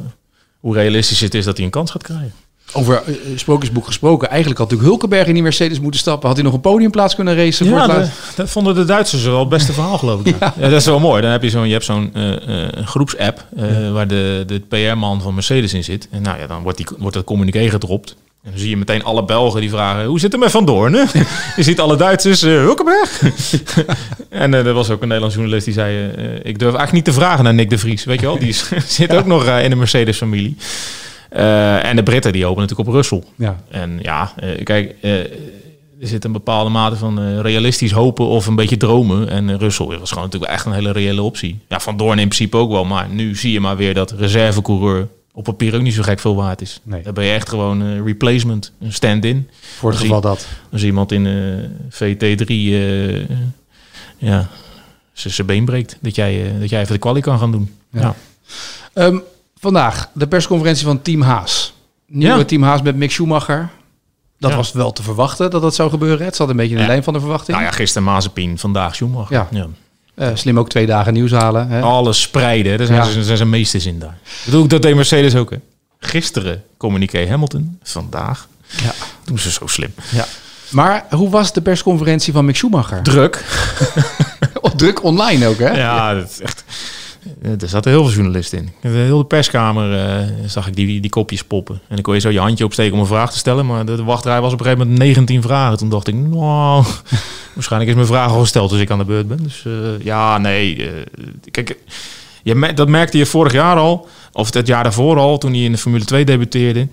hoe 0.61 0.75
realistisch 0.75 1.20
het 1.20 1.35
is 1.35 1.44
dat 1.44 1.56
hij 1.56 1.64
een 1.66 1.73
kans 1.73 1.90
gaat 1.90 2.02
krijgen. 2.02 2.32
Over 2.73 3.03
uh, 3.07 3.15
sprookjesboek 3.37 3.87
gesproken. 3.87 4.29
Eigenlijk 4.29 4.59
had 4.59 4.71
natuurlijk 4.71 4.99
Hulkenberg 4.99 5.27
in 5.27 5.35
die 5.35 5.43
Mercedes 5.43 5.81
moeten 5.81 6.01
stappen. 6.01 6.27
Had 6.27 6.37
hij 6.37 6.47
nog 6.47 6.55
een 6.55 6.61
podiumplaats 6.61 7.15
kunnen 7.15 7.37
racen? 7.37 7.67
Ja, 7.67 7.85
voor 7.85 7.95
de, 7.95 8.09
dat 8.35 8.51
vonden 8.51 8.75
de 8.75 8.85
Duitsers 8.85 9.25
wel 9.25 9.41
het 9.41 9.49
beste 9.49 9.73
verhaal, 9.73 9.99
geloof 9.99 10.25
ik. 10.25 10.35
ja. 10.41 10.55
dat 10.57 10.73
is 10.73 10.85
wel 10.85 11.01
mooi. 11.01 11.23
Dan 11.23 11.31
heb 11.31 11.43
je 11.43 11.51
zo'n, 11.51 11.67
je 11.67 11.73
hebt 11.73 11.85
zo'n 11.85 12.13
uh, 12.17 12.69
groepsapp 12.85 13.45
uh, 13.57 13.93
waar 13.93 14.09
de, 14.09 14.45
de 14.47 14.61
PR-man 14.61 15.21
van 15.21 15.35
Mercedes 15.35 15.75
in 15.75 15.85
zit. 15.85 16.09
En 16.11 16.23
nou 16.23 16.39
ja, 16.39 16.47
dan 16.47 16.63
wordt, 16.63 16.79
die, 16.79 16.87
wordt 16.99 17.15
dat 17.15 17.25
communiqué 17.25 17.71
gedropt. 17.71 18.17
En 18.45 18.51
dan 18.51 18.61
zie 18.61 18.71
je 18.71 18.77
meteen 18.77 19.05
alle 19.05 19.25
Belgen 19.25 19.61
die 19.61 19.71
vragen: 19.71 20.05
hoe 20.05 20.21
zit 20.21 20.33
het 20.33 20.41
met 20.41 20.51
Van 20.51 20.65
Doorn? 20.65 20.93
je 21.57 21.63
ziet 21.63 21.81
alle 21.81 21.97
Duitsers, 21.97 22.43
uh, 22.43 22.53
Hulkenberg. 22.53 23.23
en 24.29 24.53
uh, 24.53 24.67
er 24.67 24.73
was 24.73 24.91
ook 24.91 25.01
een 25.03 25.09
Nederlands 25.09 25.35
journalist 25.35 25.65
die 25.65 25.75
zei: 25.75 25.97
uh, 25.97 26.35
Ik 26.35 26.59
durf 26.59 26.75
eigenlijk 26.75 26.93
niet 26.93 27.05
te 27.05 27.13
vragen 27.13 27.45
naar 27.45 27.55
Nick 27.55 27.71
de 27.71 27.79
Vries. 27.79 28.05
Weet 28.05 28.21
je 28.21 28.27
wel, 28.27 28.39
die 28.39 28.57
zit 28.87 29.15
ook 29.15 29.27
nog 29.27 29.47
in 29.49 29.71
de 29.71 29.77
Mercedes-familie. 29.77 30.57
En 31.28 31.97
de 31.97 32.02
Britten 32.02 32.32
die 32.32 32.44
hopen 32.44 32.61
natuurlijk 32.61 32.88
op 32.88 32.94
Russell. 32.94 33.23
Ja. 33.37 33.61
En 33.70 33.99
ja, 34.02 34.32
kijk, 34.62 34.94
er 35.02 35.28
zit 36.00 36.25
een 36.25 36.32
bepaalde 36.32 36.70
mate 36.70 36.97
van 36.97 37.40
realistisch 37.40 37.92
hopen 37.92 38.26
of 38.26 38.47
een 38.47 38.56
beetje 38.56 38.76
dromen. 38.76 39.28
En 39.28 39.58
Russell 39.58 39.87
was 39.87 40.08
gewoon 40.08 40.25
natuurlijk 40.25 40.52
echt 40.52 40.66
een 40.66 40.73
hele 40.73 40.92
reële 40.92 41.23
optie. 41.23 41.58
Ja, 41.68 41.80
Van 41.80 41.97
Doorn 41.97 42.18
in 42.18 42.28
principe 42.28 42.56
ook 42.56 42.70
wel. 42.70 42.85
Maar 42.85 43.08
nu 43.08 43.37
zie 43.37 43.52
je 43.52 43.61
maar 43.61 43.76
weer 43.76 43.94
dat 43.94 44.11
reservecoureur 44.11 45.08
op 45.38 45.44
papier 45.44 45.75
ook 45.75 45.82
niet 45.82 45.94
zo 45.94 46.02
gek 46.02 46.18
veel 46.18 46.35
waard 46.35 46.61
is. 46.61 46.80
Nee. 46.82 47.02
Dan 47.02 47.14
ben 47.14 47.25
je 47.25 47.32
echt 47.32 47.49
gewoon 47.49 47.80
een 47.80 48.04
replacement, 48.04 48.73
een 48.80 48.92
stand-in. 48.92 49.49
Voor 49.61 49.90
het 49.90 49.99
geval 49.99 50.20
dat. 50.20 50.47
Als 50.73 50.85
iemand 50.85 51.12
in 51.12 51.25
uh, 51.25 51.64
VT3 51.90 52.47
uh, 52.49 53.28
ja, 54.18 54.49
zijn 55.12 55.47
been 55.47 55.64
breekt, 55.64 55.97
dat 56.00 56.14
jij, 56.14 56.52
dat 56.61 56.68
jij 56.68 56.80
even 56.80 56.92
de 56.92 56.99
kwalie 56.99 57.23
kan 57.23 57.38
gaan 57.38 57.52
doen. 57.52 57.75
Ja. 57.90 58.14
ja. 58.94 59.04
Um, 59.04 59.23
vandaag 59.61 60.09
de 60.12 60.27
persconferentie 60.27 60.85
van 60.85 61.03
Team 61.03 61.23
Haas. 61.23 61.73
Nieuwe 62.07 62.38
ja. 62.38 62.45
Team 62.45 62.62
Haas 62.62 62.83
met 62.83 62.97
Mick 62.97 63.11
Schumacher. 63.11 63.69
Dat 64.38 64.50
ja. 64.50 64.57
was 64.57 64.73
wel 64.73 64.93
te 64.93 65.03
verwachten 65.03 65.50
dat 65.50 65.62
dat 65.62 65.75
zou 65.75 65.91
gebeuren. 65.91 66.27
Het 66.27 66.37
zat 66.37 66.49
een 66.49 66.57
beetje 66.57 66.75
in 66.75 66.81
de 66.81 66.87
lijn 66.87 67.03
van 67.03 67.12
de 67.12 67.21
verwachting. 67.21 67.57
Nou 67.57 67.71
ja, 67.71 67.77
gisteren 67.77 68.09
Mazepin, 68.09 68.59
vandaag 68.59 68.95
Schumacher. 68.95 69.47
Ja. 69.50 69.67
Uh, 70.15 70.29
slim 70.35 70.59
ook 70.59 70.69
twee 70.69 70.87
dagen 70.87 71.12
nieuws 71.12 71.31
halen. 71.31 71.69
Hè? 71.69 71.81
Alles 71.81 72.21
spreiden, 72.21 72.79
daar 72.79 72.87
zijn, 72.87 73.05
ze, 73.05 73.25
zijn 73.25 73.37
ze 73.37 73.45
meesters 73.45 73.87
in 73.87 73.99
daar. 73.99 74.19
Dat 74.45 74.53
doe 74.53 74.65
ik 74.65 74.71
dat 74.71 74.83
deed 74.83 74.95
Mercedes 74.95 75.37
ook. 75.37 75.50
Hè? 75.50 75.57
Gisteren 75.99 76.65
communiqué 76.77 77.29
Hamilton, 77.29 77.79
vandaag. 77.83 78.49
Ja. 78.83 78.93
Doen 79.25 79.38
ze 79.38 79.50
zo 79.50 79.67
slim. 79.67 79.95
Ja. 80.11 80.27
Maar 80.71 81.07
hoe 81.11 81.31
was 81.31 81.53
de 81.53 81.61
persconferentie 81.61 82.33
van 82.33 82.45
Mick 82.45 82.57
Schumacher? 82.57 83.03
Druk. 83.03 83.45
oh, 84.61 84.71
druk 84.71 85.03
online 85.03 85.47
ook, 85.47 85.59
hè? 85.59 85.71
Ja, 85.71 86.15
dat 86.15 86.31
is 86.31 86.41
echt... 86.41 86.65
Er 87.61 87.68
zaten 87.68 87.90
heel 87.90 88.04
veel 88.04 88.14
journalisten 88.14 88.58
in. 88.58 88.70
De 88.80 88.88
hele 88.88 89.25
perskamer 89.25 89.92
uh, 89.92 90.26
zag 90.47 90.66
ik 90.66 90.76
die, 90.76 91.00
die 91.00 91.11
kopjes 91.11 91.44
poppen. 91.44 91.80
En 91.88 91.97
ik 91.97 92.02
kon 92.02 92.14
je 92.14 92.20
zo 92.20 92.30
je 92.30 92.38
handje 92.40 92.64
opsteken 92.64 92.94
om 92.94 93.00
een 93.00 93.06
vraag 93.06 93.32
te 93.32 93.38
stellen. 93.38 93.66
Maar 93.66 93.85
de 93.85 94.04
wachtrij 94.04 94.40
was 94.40 94.52
op 94.52 94.58
een 94.58 94.64
gegeven 94.64 94.87
moment 94.87 95.04
19 95.04 95.42
vragen. 95.42 95.78
Toen 95.78 95.88
dacht 95.88 96.08
ik, 96.08 96.14
nou, 96.14 96.85
waarschijnlijk 97.54 97.90
is 97.90 97.97
mijn 97.97 98.06
vraag 98.06 98.30
al 98.30 98.40
gesteld 98.40 98.70
als 98.70 98.80
ik 98.80 98.90
aan 98.90 98.99
de 98.99 99.04
beurt 99.04 99.28
ben. 99.28 99.42
Dus 99.42 99.64
uh, 99.66 99.75
ja, 100.00 100.38
nee. 100.38 100.90
Kijk, 101.50 101.76
je, 102.42 102.73
dat 102.75 102.88
merkte 102.88 103.18
je 103.18 103.26
vorig 103.26 103.52
jaar 103.52 103.76
al. 103.76 104.08
Of 104.32 104.54
het 104.54 104.66
jaar 104.66 104.82
daarvoor 104.82 105.18
al, 105.18 105.38
toen 105.38 105.52
hij 105.52 105.62
in 105.62 105.73
de 105.73 105.78
Formule 105.78 106.04
2 106.04 106.25
debuteerde. 106.25 106.88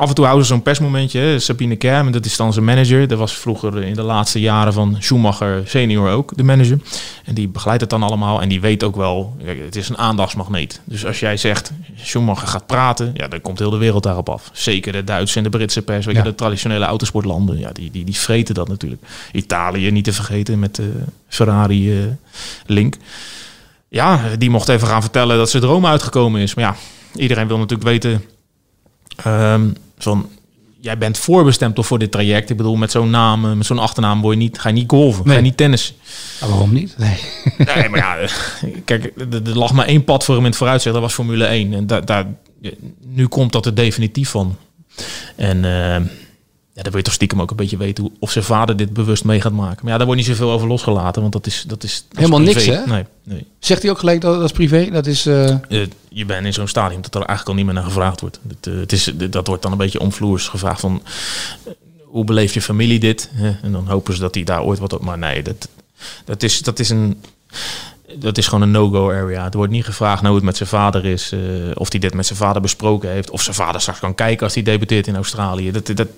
Af 0.00 0.08
en 0.08 0.14
toe 0.14 0.24
houden 0.24 0.46
ze 0.46 0.52
zo'n 0.52 0.62
persmomentje. 0.62 1.18
Hè. 1.20 1.38
Sabine 1.38 1.76
Kerm, 1.76 2.12
dat 2.12 2.24
is 2.24 2.36
dan 2.36 2.52
zijn 2.52 2.64
manager. 2.64 3.08
Dat 3.08 3.18
was 3.18 3.32
vroeger 3.32 3.82
in 3.82 3.94
de 3.94 4.02
laatste 4.02 4.40
jaren 4.40 4.72
van 4.72 4.96
Schumacher 4.98 5.62
senior 5.66 6.10
ook, 6.10 6.36
de 6.36 6.42
manager. 6.42 6.78
En 7.24 7.34
die 7.34 7.48
begeleidt 7.48 7.80
het 7.80 7.90
dan 7.90 8.02
allemaal. 8.02 8.42
En 8.42 8.48
die 8.48 8.60
weet 8.60 8.84
ook 8.84 8.96
wel, 8.96 9.36
kijk, 9.44 9.60
het 9.64 9.76
is 9.76 9.88
een 9.88 9.98
aandachtsmagneet. 9.98 10.80
Dus 10.84 11.06
als 11.06 11.20
jij 11.20 11.36
zegt, 11.36 11.72
Schumacher 11.96 12.48
gaat 12.48 12.66
praten, 12.66 13.10
ja, 13.14 13.28
dan 13.28 13.40
komt 13.40 13.58
heel 13.58 13.70
de 13.70 13.76
wereld 13.76 14.02
daarop 14.02 14.28
af. 14.28 14.50
Zeker 14.52 14.92
de 14.92 15.04
Duitse 15.04 15.36
en 15.36 15.42
de 15.42 15.50
Britse 15.50 15.82
pers, 15.82 16.06
weet 16.06 16.14
je, 16.14 16.22
Ja. 16.22 16.28
de 16.28 16.34
traditionele 16.34 16.84
autosportlanden. 16.84 17.58
Ja, 17.58 17.70
die, 17.72 17.90
die, 17.90 18.04
die 18.04 18.16
vreten 18.16 18.54
dat 18.54 18.68
natuurlijk. 18.68 19.02
Italië 19.32 19.90
niet 19.90 20.04
te 20.04 20.12
vergeten 20.12 20.58
met 20.58 20.74
de 20.74 20.92
Ferrari 21.28 21.98
eh, 21.98 22.04
link. 22.66 22.94
Ja, 23.88 24.20
die 24.38 24.50
mocht 24.50 24.68
even 24.68 24.88
gaan 24.88 25.02
vertellen 25.02 25.36
dat 25.36 25.50
zijn 25.50 25.62
droom 25.62 25.86
uitgekomen 25.86 26.40
is. 26.40 26.54
Maar 26.54 26.64
ja, 26.64 26.76
iedereen 27.20 27.46
wil 27.48 27.58
natuurlijk 27.58 27.88
weten 27.88 28.22
Ehm, 29.24 29.68
van, 30.02 30.28
jij 30.80 30.98
bent 30.98 31.18
voorbestemd 31.18 31.74
toch 31.74 31.86
voor 31.86 31.98
dit 31.98 32.10
traject. 32.10 32.50
Ik 32.50 32.56
bedoel, 32.56 32.76
met 32.76 32.90
zo'n 32.90 33.10
naam, 33.10 33.44
eh, 33.44 33.52
met 33.52 33.66
zo'n 33.66 33.78
achternaam 33.78 34.20
word 34.20 34.34
je 34.34 34.42
niet, 34.42 34.58
ga 34.58 34.68
je 34.68 34.74
niet 34.74 34.90
golven, 34.90 35.26
ga 35.26 35.34
je 35.34 35.40
niet 35.40 35.56
tennissen. 35.56 35.94
Ah, 36.40 36.48
waarom 36.48 36.72
niet? 36.72 36.94
Nee. 36.98 37.18
Nee, 37.74 37.88
maar 37.88 37.98
ja, 37.98 38.16
eh, 38.16 38.30
kijk, 38.84 39.12
er, 39.30 39.58
lag 39.58 39.72
maar 39.72 39.86
één 39.86 40.04
pad 40.04 40.24
voor 40.24 40.34
hem 40.34 40.44
in 40.44 40.50
het 40.50 40.58
vooruitzicht. 40.58 40.94
Dat 40.94 41.04
was 41.04 41.14
Formule 41.14 41.44
1. 41.44 41.72
En 41.72 41.86
daar, 41.86 42.04
daar, 42.04 42.26
nu 43.06 43.26
komt 43.26 43.52
dat 43.52 43.66
er 43.66 43.74
definitief 43.74 44.30
van. 44.30 44.56
En 45.36 45.64
eh, 45.64 46.00
ja, 46.80 46.86
dan 46.86 46.92
wil 46.94 47.04
je 47.04 47.06
toch 47.06 47.14
stiekem 47.14 47.40
ook 47.40 47.50
een 47.50 47.56
beetje 47.56 47.76
weten 47.76 48.04
hoe, 48.04 48.12
of 48.18 48.30
zijn 48.30 48.44
vader 48.44 48.76
dit 48.76 48.92
bewust 48.92 49.24
mee 49.24 49.40
gaat 49.40 49.52
maken. 49.52 49.78
Maar 49.82 49.90
ja, 49.92 49.96
daar 49.96 50.06
wordt 50.06 50.20
niet 50.20 50.30
zoveel 50.30 50.50
over 50.50 50.68
losgelaten, 50.68 51.20
want 51.20 51.32
dat 51.32 51.46
is, 51.46 51.64
dat 51.66 51.82
is, 51.82 52.04
dat 52.08 52.12
is 52.12 52.16
Helemaal 52.18 52.40
niks, 52.40 52.66
hè? 52.66 52.86
Nee, 52.86 53.04
nee. 53.22 53.46
Zegt 53.58 53.82
hij 53.82 53.90
ook 53.90 53.98
gelijk 53.98 54.20
dat 54.20 54.34
dat 54.34 54.44
is 54.44 54.52
privé? 54.52 54.90
Dat 54.90 55.06
is... 55.06 55.26
eh, 55.26 55.50
Eh, 55.50 55.86
je 56.08 56.24
bent 56.24 56.46
in 56.46 56.52
zo'n 56.52 56.68
stadium 56.68 57.02
dat 57.02 57.14
er 57.14 57.20
eigenlijk 57.20 57.48
al 57.48 57.54
niet 57.54 57.64
meer 57.64 57.74
naar 57.74 57.84
gevraagd 57.84 58.20
wordt. 58.20 58.40
Het, 58.48 58.66
eh, 58.66 58.74
het 58.80 58.92
is, 58.92 59.12
dat 59.30 59.46
wordt 59.46 59.62
dan 59.62 59.72
een 59.72 59.78
beetje 59.78 60.00
omvloers 60.00 60.48
gevraagd 60.48 60.80
van... 60.80 61.02
hoe 62.04 62.24
beleeft 62.24 62.54
je 62.54 62.62
familie 62.62 62.98
dit? 62.98 63.30
En 63.62 63.72
dan 63.72 63.86
hopen 63.88 64.14
ze 64.14 64.20
dat 64.20 64.34
hij 64.34 64.44
daar 64.44 64.62
ooit 64.62 64.78
wat 64.78 64.92
op... 64.92 65.00
Maar 65.00 65.18
nee, 65.18 65.42
dat, 65.42 65.68
dat, 66.24 66.42
is, 66.42 66.62
dat 66.62 66.78
is 66.78 66.90
een... 66.90 67.20
Dat 68.16 68.38
is 68.38 68.46
gewoon 68.46 68.62
een 68.62 68.70
no-go 68.70 69.10
area. 69.10 69.44
Het 69.44 69.54
wordt 69.54 69.72
niet 69.72 69.84
gevraagd 69.84 70.20
naar 70.22 70.30
hoe 70.30 70.36
het 70.40 70.46
met 70.48 70.56
zijn 70.56 70.68
vader 70.68 71.04
is. 71.04 71.34
of 71.74 71.90
hij 71.90 72.00
dit 72.00 72.14
met 72.14 72.26
zijn 72.26 72.38
vader 72.38 72.62
besproken 72.62 73.10
heeft. 73.10 73.30
Of 73.30 73.42
zijn 73.42 73.56
vader 73.56 73.80
straks 73.80 73.98
kan 73.98 74.14
kijken 74.14 74.44
als 74.44 74.54
hij 74.54 74.62
debuteert 74.62 75.06
in 75.06 75.14
Australië. 75.14 75.70
Dat, 75.70 75.86
dat, 75.94 76.08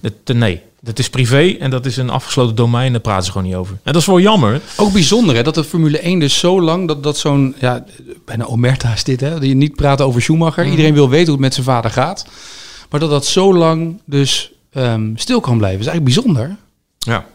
dat, 0.00 0.36
nee, 0.36 0.62
dat 0.80 0.98
is 0.98 1.10
privé 1.10 1.56
en 1.60 1.70
dat 1.70 1.86
is 1.86 1.96
een 1.96 2.10
afgesloten 2.10 2.54
domein. 2.54 2.92
Daar 2.92 3.00
praten 3.00 3.24
ze 3.24 3.30
gewoon 3.30 3.46
niet 3.46 3.56
over. 3.56 3.72
En 3.82 3.92
dat 3.92 4.00
is 4.00 4.06
wel 4.06 4.20
jammer. 4.20 4.60
Ook 4.76 4.92
bijzonder 4.92 5.36
hè, 5.36 5.42
dat 5.42 5.54
de 5.54 5.64
Formule 5.64 5.98
1 5.98 6.18
dus 6.18 6.38
zo 6.38 6.62
lang, 6.62 6.88
dat, 6.88 7.02
dat 7.02 7.18
zo'n, 7.18 7.54
ja, 7.58 7.84
bijna 8.24 8.44
omerta 8.44 8.92
is 8.92 9.04
dit 9.04 9.20
hè, 9.20 9.40
die 9.40 9.54
niet 9.54 9.74
praten 9.74 10.06
over 10.06 10.22
Schumacher. 10.22 10.62
Mhm. 10.62 10.70
Iedereen 10.70 10.94
wil 10.94 11.08
weten 11.08 11.26
hoe 11.26 11.34
het 11.34 11.44
met 11.44 11.54
zijn 11.54 11.66
vader 11.66 11.90
gaat. 11.90 12.26
Maar 12.90 13.00
dat 13.00 13.10
dat 13.10 13.26
zo 13.26 13.54
lang 13.54 14.00
dus 14.04 14.52
ehm, 14.72 15.10
stil 15.14 15.40
kan 15.40 15.58
blijven, 15.58 15.80
is 15.80 15.86
eigenlijk 15.86 16.16
bijzonder. 16.16 16.56
Ja, 16.98 17.26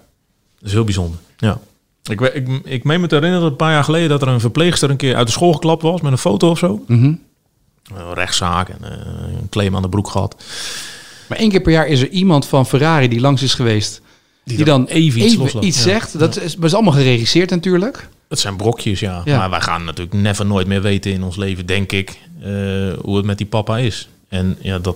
dat 0.60 0.67
is 0.67 0.72
heel 0.72 0.84
bijzonder. 0.84 1.19
Ja. 1.38 1.60
Ik, 2.04 2.22
ik, 2.22 2.48
ik 2.63 2.84
meen 2.84 3.02
me 3.02 3.08
te 3.08 3.15
herinneren, 3.15 3.48
een 3.48 3.56
paar 3.56 3.72
jaar 3.72 3.84
geleden, 3.84 4.10
dat 4.10 4.22
er 4.22 4.28
een 4.28 4.39
verpleegster 4.39 4.89
een 4.89 4.98
keer 4.98 5.15
uit 5.15 5.28
de 5.28 5.34
school 5.34 5.54
geklapt 5.54 5.82
was 5.82 6.02
met 6.02 6.12
een 6.12 6.17
foto 6.17 6.50
of 6.50 6.58
zo. 6.58 6.84
Mhm. 6.88 7.13
Een 7.93 8.13
rechtszaak 8.13 8.69
en 8.69 8.84
eh, 8.84 9.38
een 9.39 9.50
claim 9.50 9.76
aan 9.76 9.82
de 9.82 9.89
broek 9.89 10.10
gehad. 10.10 10.36
Maar 11.27 11.38
één 11.38 11.49
keer 11.49 11.62
per 11.62 11.71
jaar 11.71 11.88
is 11.88 12.01
er 12.01 12.09
iemand 12.09 12.45
van 12.45 12.65
Ferrari 12.65 13.07
die 13.07 13.19
langs 13.19 13.41
is 13.41 13.53
geweest, 13.53 14.01
die, 14.43 14.65
dan 14.65 14.86
even 14.86 15.21
iets, 15.21 15.53
iets 15.59 15.77
Ja. 15.77 15.83
zegt. 15.83 16.19
Dat 16.19 16.41
is, 16.41 16.55
maar 16.55 16.65
is 16.65 16.73
allemaal 16.73 16.93
geregisseerd 16.93 17.49
natuurlijk. 17.49 18.09
Het 18.29 18.39
zijn 18.39 18.55
brokjes, 18.55 18.99
ja. 18.99 19.21
Ja. 19.25 19.38
Maar 19.38 19.49
wij 19.49 19.62
gaan 19.62 19.83
natuurlijk 19.83 20.15
never 20.15 20.45
nooit 20.45 20.67
meer 20.67 20.81
weten 20.81 21.12
in 21.12 21.23
ons 21.23 21.36
leven, 21.36 21.65
denk 21.65 21.91
ik, 21.91 22.09
eh, 22.41 22.47
hoe 23.01 23.17
het 23.17 23.25
met 23.25 23.38
die 23.38 23.47
papa 23.47 23.77
is. 23.77 24.09
En 24.29 24.57
ja, 24.62 24.79
dat, 24.79 24.95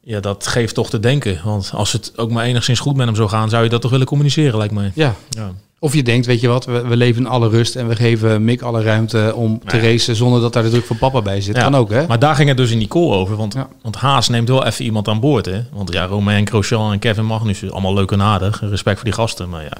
ja, 0.00 0.20
dat 0.20 0.46
geeft 0.46 0.74
toch 0.74 0.90
te 0.90 1.00
denken. 1.00 1.40
Want 1.44 1.70
als 1.74 1.92
het 1.92 2.12
ook 2.16 2.30
maar 2.30 2.44
enigszins 2.44 2.78
goed 2.80 2.96
met 2.96 3.06
hem 3.06 3.16
zou 3.16 3.28
gaan, 3.28 3.48
zou 3.50 3.64
je 3.64 3.68
dat 3.70 3.80
toch 3.80 3.90
willen 3.90 4.06
communiceren, 4.06 4.58
lijkt 4.58 4.74
mij. 4.74 4.90
Ja. 4.94 5.14
Ja. 5.30 5.52
Of 5.82 5.94
je 5.94 6.02
denkt, 6.02 6.26
weet 6.26 6.40
je 6.40 6.48
wat, 6.48 6.64
we, 6.64 6.86
we 6.86 6.96
leven 6.96 7.22
in 7.22 7.28
alle 7.28 7.48
rust 7.48 7.76
en 7.76 7.88
we 7.88 7.96
geven 7.96 8.44
Mick 8.44 8.62
alle 8.62 8.82
ruimte 8.82 9.32
om 9.34 9.60
te 9.66 9.76
Ja. 9.76 9.82
racen 9.82 10.16
zonder 10.16 10.40
dat 10.40 10.52
daar 10.52 10.62
de 10.62 10.70
druk 10.70 10.84
van 10.84 10.98
papa 10.98 11.22
bij 11.22 11.40
zit. 11.40 11.56
Ja, 11.56 11.62
Kan 11.62 11.74
ook, 11.74 11.90
hè? 11.90 12.06
Maar 12.06 12.18
daar 12.18 12.34
ging 12.34 12.48
het 12.48 12.56
dus 12.56 12.70
in 12.70 12.78
die 12.78 12.88
call 12.88 13.10
over. 13.12 13.36
Want, 13.36 13.54
Ja. 13.54 13.68
want 13.82 13.96
Haas 13.96 14.28
neemt 14.28 14.48
wel 14.48 14.66
even 14.66 14.84
iemand 14.84 15.08
aan 15.08 15.20
boord. 15.20 15.46
Hè? 15.46 15.60
Want 15.72 15.92
ja, 15.92 16.04
Romain 16.04 16.46
Grosjean 16.48 16.92
en 16.92 16.98
Kevin 16.98 17.26
Magnussen, 17.26 17.70
allemaal 17.70 17.94
leuk 17.94 18.10
en 18.10 18.22
aardig. 18.22 18.60
Respect 18.60 18.96
voor 18.96 19.04
die 19.04 19.14
gasten. 19.14 19.48
Maar 19.48 19.62
ja, 19.62 19.72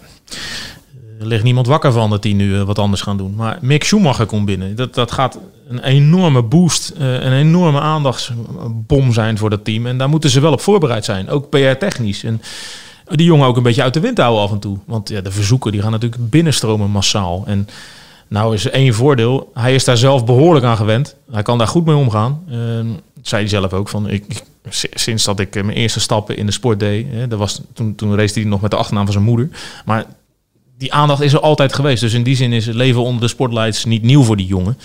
er 1.21 1.27
ligt 1.27 1.43
niemand 1.43 1.67
wakker 1.67 1.93
van 1.93 2.11
dat 2.11 2.23
die 2.23 2.35
nu 2.35 2.57
eh, 2.57 2.63
wat 2.63 2.79
anders 2.79 3.03
gaan 3.03 3.17
doen. 3.17 3.35
Maar 3.37 3.59
Mick 3.61 3.85
Schumacher 3.85 4.27
komt 4.27 4.45
binnen. 4.47 4.77
Dat, 4.77 4.95
dat 4.95 5.13
gaat 5.13 5.39
een 5.69 5.83
enorme 5.83 6.43
boost, 6.43 6.89
eh, 6.99 7.13
een 7.13 7.33
enorme 7.33 7.81
aandachtsbom 7.81 9.13
zijn 9.13 9.39
voor 9.39 9.51
dat 9.51 9.65
team. 9.65 9.87
En 9.87 9.99
daar 9.99 10.09
moeten 10.09 10.31
ze 10.31 10.41
wel 10.41 10.53
op 10.53 10.61
voorbereid 10.61 11.05
zijn. 11.05 11.29
Ook 11.29 11.49
PR-technisch. 11.51 12.25
En 12.25 12.43
die 13.17 13.27
jongen 13.27 13.47
ook 13.47 13.57
een 13.57 13.63
beetje 13.63 13.83
uit 13.83 13.95
de 13.95 14.01
wind 14.01 14.19
houden 14.19 14.43
af 14.43 14.51
en 14.53 14.59
toe. 14.59 14.79
Want 14.87 15.09
ja, 15.09 15.21
de 15.21 15.31
verzoeken 15.33 15.73
die 15.73 15.83
gaan 15.83 15.91
natuurlijk 15.91 16.31
binnenstromen 16.31 16.91
massaal. 16.91 17.43
En 17.47 17.69
nou 18.29 18.55
is 18.55 18.71
één 18.71 18.95
voordeel. 18.95 19.51
Hij 19.55 19.75
is 19.75 19.85
daar 19.85 19.97
zelf 19.97 20.25
behoorlijk 20.25 20.65
aan 20.65 20.77
gewend. 20.77 21.17
Hij 21.31 21.43
kan 21.43 21.59
daar 21.59 21.69
goed 21.69 21.85
mee 21.85 21.97
omgaan. 21.97 22.43
Dat 23.15 23.29
zei 23.29 23.41
hij 23.43 23.51
zelf 23.51 23.73
ook. 23.73 23.89
Van, 23.89 24.09
ik, 24.09 24.25
ik- 24.29 24.43
si- 24.69 24.89
sinds 24.95 25.25
dat 25.25 25.41
ik 25.41 25.57
eh, 25.57 25.63
mijn 25.65 25.77
eerste 25.77 26.01
stappen 26.01 26.37
in 26.37 26.47
de 26.47 26.53
sport 26.53 26.81
deed. 26.81 27.07
Hè, 27.11 27.29
dat 27.29 27.39
was, 27.39 27.61
toen, 27.75 27.95
toen 27.95 28.17
race 28.17 28.35
hij 28.41 28.49
nog 28.49 28.61
met 28.61 28.71
de 28.71 28.77
achternaam 28.77 29.05
van 29.05 29.13
zijn 29.13 29.25
moeder. 29.25 29.49
Maar 29.85 30.05
die 30.79 30.93
aandacht 30.93 31.21
is 31.23 31.33
er 31.33 31.41
altijd 31.41 31.75
geweest. 31.75 32.01
Dus 32.01 32.13
in 32.13 32.23
die 32.23 32.37
zin 32.37 32.53
is 32.53 32.67
het 32.67 32.75
leven 32.75 33.03
onder 33.03 33.21
de 33.21 33.29
spotlights 33.29 33.85
niet 33.85 34.03
nieuw 34.03 34.23
voor 34.23 34.37
die 34.37 34.47
jongen. 34.47 34.79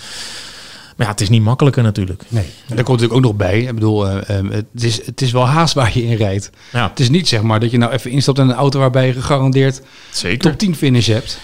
Maar 0.98 1.06
ja, 1.06 1.12
het 1.12 1.22
is 1.22 1.28
niet 1.28 1.42
makkelijker 1.42 1.82
natuurlijk. 1.82 2.22
Nee. 2.28 2.44
En 2.44 2.76
daar 2.76 2.84
komt 2.84 3.00
natuurlijk 3.00 3.14
ook 3.14 3.32
nog 3.32 3.34
bij. 3.34 3.60
Ik 3.60 3.74
bedoel, 3.74 4.08
eh, 4.08 4.38
eh, 4.38 4.44
het, 4.50 4.82
is, 4.82 5.06
het 5.06 5.20
is 5.20 5.32
wel 5.32 5.46
haast 5.46 5.74
waar 5.74 5.90
je 5.94 6.04
in 6.04 6.16
rijdt. 6.16 6.50
Ja, 6.72 6.88
Het 6.88 7.00
is 7.00 7.08
niet 7.08 7.28
zeg 7.28 7.42
maar 7.42 7.60
dat 7.60 7.70
je 7.70 7.78
nou 7.78 7.92
even 7.92 8.10
instapt 8.10 8.38
in 8.38 8.48
een 8.48 8.54
auto 8.54 8.78
waarbij 8.78 9.06
je 9.06 9.12
gegarandeerd 9.12 9.80
zeker. 10.10 10.38
top 10.38 10.58
10 10.58 10.76
finish 10.76 11.06
hebt. 11.06 11.38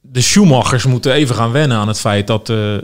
de 0.00 0.20
Schumachers 0.20 0.84
moeten 0.84 1.12
even 1.12 1.34
gaan 1.34 1.52
wennen 1.52 1.76
aan 1.76 1.88
het 1.88 2.00
feit 2.00 2.26
dat 2.26 2.48
uh, 2.48 2.74
uh, 2.74 2.80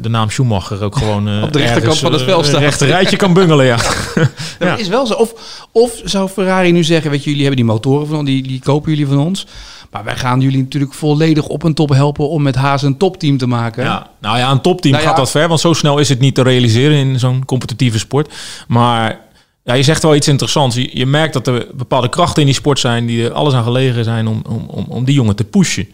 de 0.00 0.08
naam 0.08 0.30
Schumacher 0.30 0.82
ook 0.82 0.96
gewoon 0.96 1.28
op 1.44 1.52
de 1.52 1.58
rechterkant 1.58 1.98
van 1.98 2.12
het 2.12 2.22
veld 2.22 2.46
staat. 2.46 2.60
Rechter 2.60 2.86
rijtje 2.86 3.16
kan 3.16 3.32
bungelen, 3.32 3.66
ja. 3.66 3.76
dat 4.58 4.78
is 4.78 4.88
wel 4.88 5.06
zo. 5.06 5.14
Of, 5.14 5.34
of 5.72 6.00
zou 6.04 6.28
Ferrari 6.28 6.72
nu 6.72 6.84
zeggen, 6.84 7.10
weet 7.10 7.24
je, 7.24 7.30
jullie 7.30 7.44
hebben 7.46 7.64
die 7.64 7.72
motoren 7.72 8.06
van 8.06 8.24
die, 8.24 8.42
die 8.42 8.60
kopen 8.60 8.90
jullie 8.90 9.06
van 9.06 9.18
ons. 9.18 9.46
Maar 9.94 10.04
wij 10.04 10.16
gaan 10.16 10.40
jullie 10.40 10.62
natuurlijk 10.62 10.94
volledig 10.94 11.46
op 11.46 11.62
een 11.62 11.74
top 11.74 11.88
helpen 11.88 12.28
om 12.28 12.42
met 12.42 12.54
Haas 12.54 12.82
een 12.82 12.96
topteam 12.96 13.36
te 13.36 13.46
maken. 13.46 13.84
Ja, 13.84 14.10
nou 14.20 14.38
ja, 14.38 14.50
een 14.50 14.60
topteam 14.60 14.92
nou 14.92 15.04
ja, 15.04 15.10
gaat 15.10 15.18
dat 15.18 15.30
ver, 15.30 15.48
want 15.48 15.60
zo 15.60 15.72
snel 15.72 15.98
is 15.98 16.08
het 16.08 16.20
niet 16.20 16.34
te 16.34 16.42
realiseren 16.42 16.96
in 16.96 17.18
zo'n 17.18 17.44
competitieve 17.44 17.98
sport. 17.98 18.32
Maar 18.68 19.20
ja, 19.64 19.74
je 19.74 19.82
zegt 19.82 20.02
wel 20.02 20.14
iets 20.14 20.28
interessants. 20.28 20.76
Je, 20.76 20.90
je, 20.92 21.06
merkt 21.06 21.32
dat 21.32 21.46
er 21.46 21.66
bepaalde 21.74 22.08
krachten 22.08 22.40
in 22.40 22.46
die 22.46 22.56
sport 22.56 22.78
zijn 22.78 23.06
die 23.06 23.24
er 23.24 23.32
alles 23.32 23.54
aan 23.54 23.64
gelegen 23.64 24.04
zijn 24.04 24.26
om, 24.26 24.42
om, 24.48 24.64
om, 24.66 24.84
om 24.88 25.04
die 25.04 25.14
jongen 25.14 25.36
te 25.36 25.44
pushen. 25.44 25.88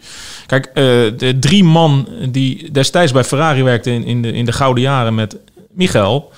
Kijk, 0.45 0.65
uh, 0.67 0.73
de 1.17 1.37
drie 1.39 1.63
man 1.63 2.07
die 2.29 2.71
destijds 2.71 3.11
bij 3.11 3.23
Ferrari 3.23 3.63
werkten 3.63 3.93
in, 3.93 4.03
in, 4.03 4.21
de, 4.21 4.31
in 4.31 4.45
de 4.45 4.51
gouden 4.51 4.83
jaren 4.83 5.15
met 5.15 5.37
Michael, 5.71 6.31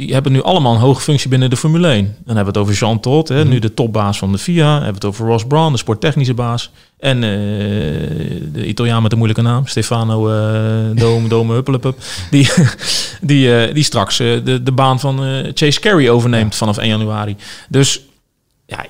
die 0.00 0.12
hebben 0.12 0.32
nu 0.32 0.42
allemaal 0.42 0.74
een 0.74 0.80
hoge 0.80 1.00
functie 1.00 1.28
binnen 1.28 1.50
de 1.50 1.56
Formule 1.56 1.88
1. 1.88 2.04
Dan 2.04 2.36
hebben 2.36 2.54
we 2.54 2.58
het 2.58 2.68
over 2.68 2.74
Jean 2.74 3.00
Todt, 3.00 3.28
hè, 3.28 3.44
nu 3.44 3.58
de 3.58 3.74
topbaas 3.74 4.18
van 4.18 4.32
de 4.32 4.38
FIA. 4.38 4.64
Dan 4.64 4.72
hebben 4.72 4.88
we 4.88 4.94
het 4.94 5.04
over 5.04 5.26
Ross 5.26 5.44
Brown, 5.44 5.72
de 5.72 5.78
sporttechnische 5.78 6.34
baas. 6.34 6.70
En 6.98 7.16
uh, 7.16 7.22
de 8.52 8.66
Italiaan 8.66 9.02
met 9.02 9.10
de 9.10 9.16
moeilijke 9.16 9.42
naam, 9.42 9.66
Stefano 9.66 10.30
uh, 10.30 10.96
Dome, 10.96 11.28
Dome 11.34 11.52
Huppelepup. 11.52 11.98
Die, 12.30 12.50
die, 13.20 13.66
uh, 13.66 13.74
die 13.74 13.84
straks 13.84 14.16
de, 14.16 14.60
de 14.62 14.72
baan 14.72 15.00
van 15.00 15.44
Chase 15.54 15.80
Carey 15.80 16.10
overneemt 16.10 16.54
vanaf 16.54 16.78
1 16.78 16.88
januari. 16.88 17.36
Dus 17.68 18.00
ja, 18.66 18.86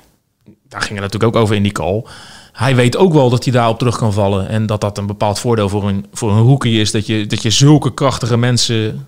daar 0.69 0.81
ging 0.81 0.99
het 0.99 1.01
natuurlijk 1.01 1.35
ook 1.35 1.41
over 1.41 1.55
in 1.55 1.63
die 1.63 1.71
call. 1.71 2.03
Hij 2.51 2.75
weet 2.75 2.97
ook 2.97 3.13
wel 3.13 3.29
dat 3.29 3.43
hij 3.43 3.53
daarop 3.53 3.77
terug 3.77 3.97
kan 3.97 4.13
vallen. 4.13 4.47
En 4.47 4.65
dat 4.65 4.81
dat 4.81 4.97
een 4.97 5.07
bepaald 5.07 5.39
voordeel 5.39 5.69
voor 5.69 5.87
een, 5.87 6.05
voor 6.13 6.31
een 6.31 6.43
rookie 6.43 6.79
is. 6.79 6.91
Dat 6.91 7.05
je, 7.05 7.25
dat 7.25 7.41
je 7.41 7.49
zulke 7.49 7.93
krachtige 7.93 8.37
mensen 8.37 9.07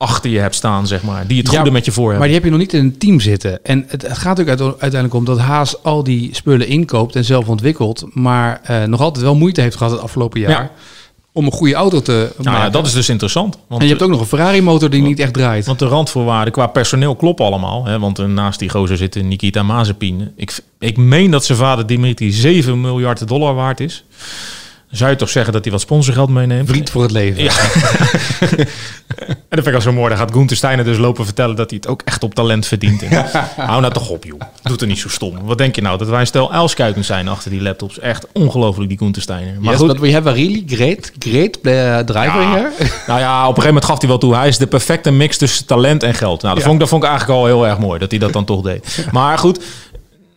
achter 0.00 0.30
je 0.30 0.38
hebt 0.38 0.54
staan, 0.54 0.86
zeg 0.86 1.02
maar. 1.02 1.26
Die 1.26 1.38
het 1.38 1.48
goede 1.48 1.64
ja, 1.64 1.70
met 1.70 1.84
je 1.84 1.92
voor 1.92 2.10
hebben. 2.10 2.18
Maar 2.18 2.28
die 2.28 2.36
heb 2.36 2.44
je 2.44 2.50
nog 2.50 2.60
niet 2.60 2.72
in 2.72 2.84
een 2.84 2.98
team 2.98 3.20
zitten. 3.20 3.64
En 3.64 3.84
het, 3.88 4.02
het 4.02 4.18
gaat 4.18 4.40
ook 4.40 4.48
uiteindelijk 4.48 5.14
om 5.14 5.24
dat 5.24 5.38
Haas 5.38 5.82
al 5.82 6.04
die 6.04 6.34
spullen 6.34 6.66
inkoopt 6.66 7.16
en 7.16 7.24
zelf 7.24 7.48
ontwikkelt. 7.48 8.04
Maar 8.12 8.60
uh, 8.70 8.84
nog 8.84 9.00
altijd 9.00 9.24
wel 9.24 9.34
moeite 9.34 9.60
heeft 9.60 9.76
gehad 9.76 9.92
het 9.92 10.00
afgelopen 10.00 10.40
jaar. 10.40 10.50
Ja. 10.50 10.70
Om 11.32 11.46
een 11.46 11.52
goede 11.52 11.74
auto 11.74 12.00
te 12.00 12.12
nou, 12.12 12.42
maken. 12.44 12.60
Ja, 12.60 12.70
dat 12.70 12.86
is 12.86 12.92
dus 12.92 13.08
interessant. 13.08 13.58
Want 13.66 13.80
en 13.80 13.86
je 13.86 13.92
hebt 13.92 14.04
ook 14.04 14.10
nog 14.10 14.20
een 14.20 14.26
Ferrari-motor 14.26 14.90
die 14.90 15.02
niet 15.02 15.18
echt 15.18 15.32
draait. 15.32 15.66
Want 15.66 15.78
de 15.78 15.86
randvoorwaarden 15.86 16.52
qua 16.52 16.66
personeel 16.66 17.16
kloppen 17.16 17.46
allemaal. 17.46 17.84
Hè? 17.84 17.98
Want 17.98 18.26
naast 18.26 18.58
die 18.58 18.70
gozer 18.70 18.96
zit 18.96 19.22
Nikita 19.22 19.62
Mazepin. 19.62 20.32
Ik, 20.36 20.58
ik 20.78 20.96
meen 20.96 21.30
dat 21.30 21.44
zijn 21.44 21.58
vader 21.58 21.86
Dimitri 21.86 22.30
7 22.30 22.80
miljard 22.80 23.28
dollar 23.28 23.54
waard 23.54 23.80
is 23.80 24.04
zou 24.90 25.10
je 25.10 25.16
toch 25.16 25.28
zeggen 25.28 25.52
dat 25.52 25.62
hij 25.64 25.72
wat 25.72 25.80
sponsorgeld 25.80 26.28
meeneemt? 26.28 26.68
Vriend 26.68 26.90
voor 26.90 27.02
het 27.02 27.10
leven. 27.10 27.42
Ja. 27.42 27.52
en 29.18 29.56
dat 29.56 29.64
vind 29.64 29.66
ik 29.66 29.74
al 29.74 29.80
zo 29.80 29.92
mooi. 29.92 30.08
Dan 30.08 30.18
gaat 30.18 30.32
Gunther 30.32 30.56
Steiner 30.56 30.84
dus 30.84 30.98
lopen 30.98 31.24
vertellen 31.24 31.56
dat 31.56 31.70
hij 31.70 31.78
het 31.82 31.90
ook 31.90 32.02
echt 32.04 32.22
op 32.22 32.34
talent 32.34 32.66
verdient. 32.66 33.02
Hou 33.56 33.80
nou 33.80 33.92
toch 33.92 34.08
op, 34.08 34.24
joh. 34.24 34.40
Doe 34.62 34.76
er 34.76 34.86
niet 34.86 34.98
zo 34.98 35.08
stom. 35.08 35.38
Wat 35.42 35.58
denk 35.58 35.74
je 35.74 35.82
nou? 35.82 35.98
Dat 35.98 36.08
wij 36.08 36.20
een 36.20 36.26
stel 36.26 36.52
uilskuikens 36.52 37.06
zijn 37.06 37.28
achter 37.28 37.50
die 37.50 37.62
laptops. 37.62 37.98
Echt 37.98 38.26
ongelooflijk, 38.32 38.88
die 38.88 38.98
Gunther 38.98 39.22
Steiner. 39.22 39.54
Maar 39.60 39.72
yes, 39.72 39.80
goed. 39.80 39.98
we 39.98 40.16
a 40.16 40.20
really 40.20 40.62
great, 40.66 41.12
great 41.18 41.58
uh, 41.62 41.98
driver 41.98 42.40
ja. 42.40 42.50
here. 42.50 42.70
nou 43.06 43.20
ja, 43.20 43.40
op 43.40 43.56
een 43.56 43.62
gegeven 43.62 43.66
moment 43.66 43.84
gaf 43.84 43.98
hij 43.98 44.08
wel 44.08 44.18
toe. 44.18 44.34
Hij 44.34 44.48
is 44.48 44.58
de 44.58 44.66
perfecte 44.66 45.10
mix 45.10 45.36
tussen 45.36 45.66
talent 45.66 46.02
en 46.02 46.14
geld. 46.14 46.42
Nou, 46.42 46.54
dat, 46.54 46.62
vond, 46.62 46.74
ik, 46.74 46.80
dat 46.80 46.88
vond 46.88 47.02
ik 47.02 47.08
eigenlijk 47.08 47.38
al 47.40 47.46
heel 47.46 47.66
erg 47.66 47.78
mooi. 47.78 47.98
Dat 47.98 48.10
hij 48.10 48.20
dat 48.20 48.32
dan 48.32 48.44
toch 48.44 48.62
deed. 48.62 49.06
Maar 49.12 49.38
goed, 49.38 49.60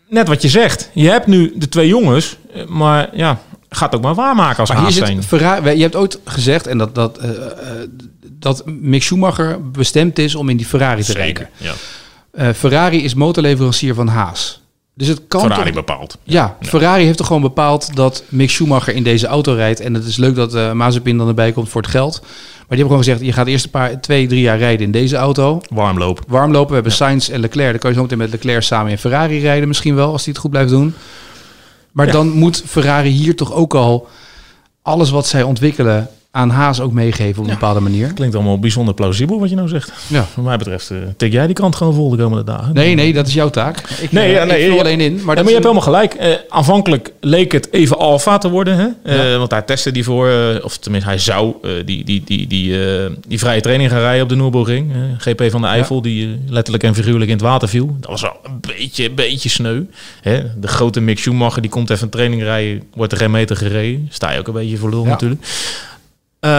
net 0.10 0.28
wat 0.28 0.42
je 0.42 0.50
zegt. 0.50 0.90
Je 0.94 1.10
hebt 1.10 1.28
nu 1.28 1.54
de 1.56 1.70
twee 1.70 1.88
jongens. 1.88 2.38
Maar 2.68 3.10
ja, 3.14 3.40
gaat 3.76 3.96
ook 3.96 4.02
maar 4.02 4.16
waarmaken 4.16 4.60
als 4.60 4.74
maar 4.74 4.92
zijn. 4.92 5.24
Ferrari, 5.24 5.76
je 5.76 5.82
hebt 5.82 5.96
ooit 5.96 6.20
gezegd 6.26 6.68
en 6.68 6.78
dat, 6.78 6.96
dat, 6.96 7.20
uh, 7.24 7.30
dat 8.40 8.64
Mick 8.66 9.04
Schumacher 9.04 9.72
bestemd 9.72 10.20
is 10.20 10.36
om 10.36 10.50
in 10.50 10.58
die 10.58 10.66
Ferrari 10.66 11.04
te 11.04 11.14
rijden. 11.14 11.50
Ja. 11.58 11.74
Uh, 12.34 12.50
Ferrari 12.56 13.04
is 13.04 13.14
motorleverancier 13.14 13.94
van 13.94 14.08
Haas. 14.08 14.62
Dus 14.96 15.08
het 15.08 15.22
kan 15.28 15.42
Ferrari 15.42 15.72
bepaalt. 15.72 16.18
Ja, 16.24 16.56
ja, 16.60 16.68
Ferrari 16.68 17.04
heeft 17.04 17.18
toch 17.18 17.28
gewoon 17.28 17.42
bepaald 17.42 17.96
dat 17.96 18.24
Mick 18.30 18.50
Schumacher 18.50 18.96
in 18.96 19.04
deze 19.04 19.28
auto 19.28 19.54
rijdt. 19.54 19.80
En 19.80 19.94
het 19.94 20.06
is 20.06 20.18
leuk 20.18 20.36
dat 20.36 20.56
uh, 20.56 20.72
Mazepin 20.72 21.18
dan 21.18 21.28
erbij 21.28 21.52
komt 21.52 21.70
voor 21.70 21.82
het 21.82 21.90
geld. 21.90 22.20
Maar 22.22 22.78
die 22.78 22.78
hebben 22.78 22.86
gewoon 22.86 23.04
gezegd, 23.04 23.22
je 23.22 23.34
gaat 23.34 23.48
eerst 23.48 23.66
een 23.66 23.72
paar, 23.72 24.02
twee, 24.02 24.28
drie 24.28 24.42
jaar 24.42 24.58
rijden 24.58 24.86
in 24.86 24.92
deze 24.92 25.16
auto. 25.16 25.62
Warm 25.70 25.98
lopen. 25.98 26.24
Warm 26.28 26.52
lopen. 26.52 26.68
We 26.68 26.74
hebben 26.74 26.92
ja. 26.92 26.98
Sainz 26.98 27.30
en 27.30 27.40
Leclerc. 27.40 27.72
Dan 27.72 27.80
kan 27.80 27.90
je 27.90 27.96
zo 27.96 28.02
meteen 28.02 28.18
met 28.18 28.32
Leclerc 28.32 28.62
samen 28.62 28.92
in 28.92 28.98
Ferrari 28.98 29.40
rijden 29.40 29.68
misschien 29.68 29.96
wel, 29.96 30.12
als 30.12 30.24
hij 30.24 30.32
het 30.34 30.42
goed 30.42 30.52
blijft 30.52 30.70
doen. 30.70 30.96
Maar 31.94 32.12
dan 32.12 32.30
moet 32.30 32.64
Ferrari 32.66 33.10
hier 33.10 33.36
toch 33.36 33.54
ook 33.54 33.74
al 33.76 34.08
alles 34.82 35.10
wat 35.10 35.28
zij 35.28 35.44
ontwikkelen 35.44 36.10
aan 36.36 36.50
Haas 36.50 36.82
ook 36.82 36.92
meegeven 36.92 37.42
op 37.42 37.48
een 37.48 37.54
bepaalde 37.54 37.80
manier. 37.80 38.14
Klinkt 38.14 38.36
allemaal 38.36 38.60
bijzonder 38.60 38.94
plausibel 38.94 39.40
wat 39.40 39.50
je 39.50 39.56
nou 39.56 39.68
zegt. 39.68 39.92
Ja. 40.08 40.26
Wat 40.36 40.46
mij 40.46 40.58
betreft 40.58 40.90
uh, 40.90 40.98
tik 41.18 41.32
jij 41.32 41.46
die 41.46 41.56
kant 41.56 41.76
gewoon 41.76 41.94
vol 41.94 42.10
de 42.10 42.18
komende 42.18 42.44
dagen. 42.44 42.74
Nee, 42.74 42.96
nee, 42.96 43.14
dat 43.14 43.28
is 43.28 43.34
jouw 43.34 43.50
taak. 43.50 43.90
Ik, 44.02 44.12
nee, 44.12 44.32
ja, 44.32 44.44
nee, 44.44 44.70
ik 44.70 44.80
alleen 44.80 45.02
in. 45.02 45.14
Maar, 45.14 45.26
maar 45.26 45.44
je 45.44 45.52
hebt 45.52 45.64
helemaal 45.64 45.82
gelijk. 45.82 46.16
Uh, 46.22 46.34
aanvankelijk 46.50 47.14
leek 47.20 47.52
het 47.52 47.68
even 47.72 47.98
alfa 47.98 48.38
te 48.38 48.50
worden. 48.50 48.96
Hè? 49.04 49.32
Uh, 49.32 49.38
want 49.38 49.50
daar 49.50 49.66
testte 49.66 49.92
die 49.92 50.04
voor, 50.04 50.60
of 50.64 50.78
tenminste 50.78 51.10
hij 51.10 51.20
zou 51.20 51.56
die, 51.86 52.04
die, 52.04 52.24
die, 52.26 52.48
die, 52.48 52.78
die 53.28 53.40
vrije 53.40 53.62
training 53.62 53.90
gaan 53.90 54.00
rijden 54.00 54.24
op 54.24 54.30
de 54.30 54.36
Nürburgring. 54.36 54.92
GP 55.18 55.44
van 55.52 55.62
de 55.62 55.68
Eifel, 55.68 56.02
die 56.02 56.40
letterlijk 56.48 56.84
en 56.84 56.96
figuurlijk 56.96 57.30
in 57.30 57.36
het 57.38 57.46
water 57.46 57.70
viel. 57.70 57.96
Dat 58.00 58.10
was 58.10 58.22
wel 58.22 58.38
een 58.44 58.60
beetje, 58.60 59.12
beetje 59.12 59.50
sneu. 59.50 59.84
Hè? 60.22 60.60
De 60.60 60.68
grote 60.68 61.02
Mick 61.02 61.20
Schumacher, 61.20 61.62
die 61.62 61.72
komt 61.72 61.90
even 61.90 62.04
een 62.04 62.10
training 62.10 62.42
rijden, 62.42 62.84
wordt 62.94 63.12
er 63.12 63.18
geen 63.18 63.32
meter 63.32 63.56
gereden. 63.56 64.08
Sta 64.12 64.32
je 64.32 64.40
ook 64.40 64.48
een 64.48 64.54
beetje 64.54 64.78
voor 64.78 64.90
lul 64.90 65.06
natuurlijk. 65.06 65.42
Uh, 66.44 66.50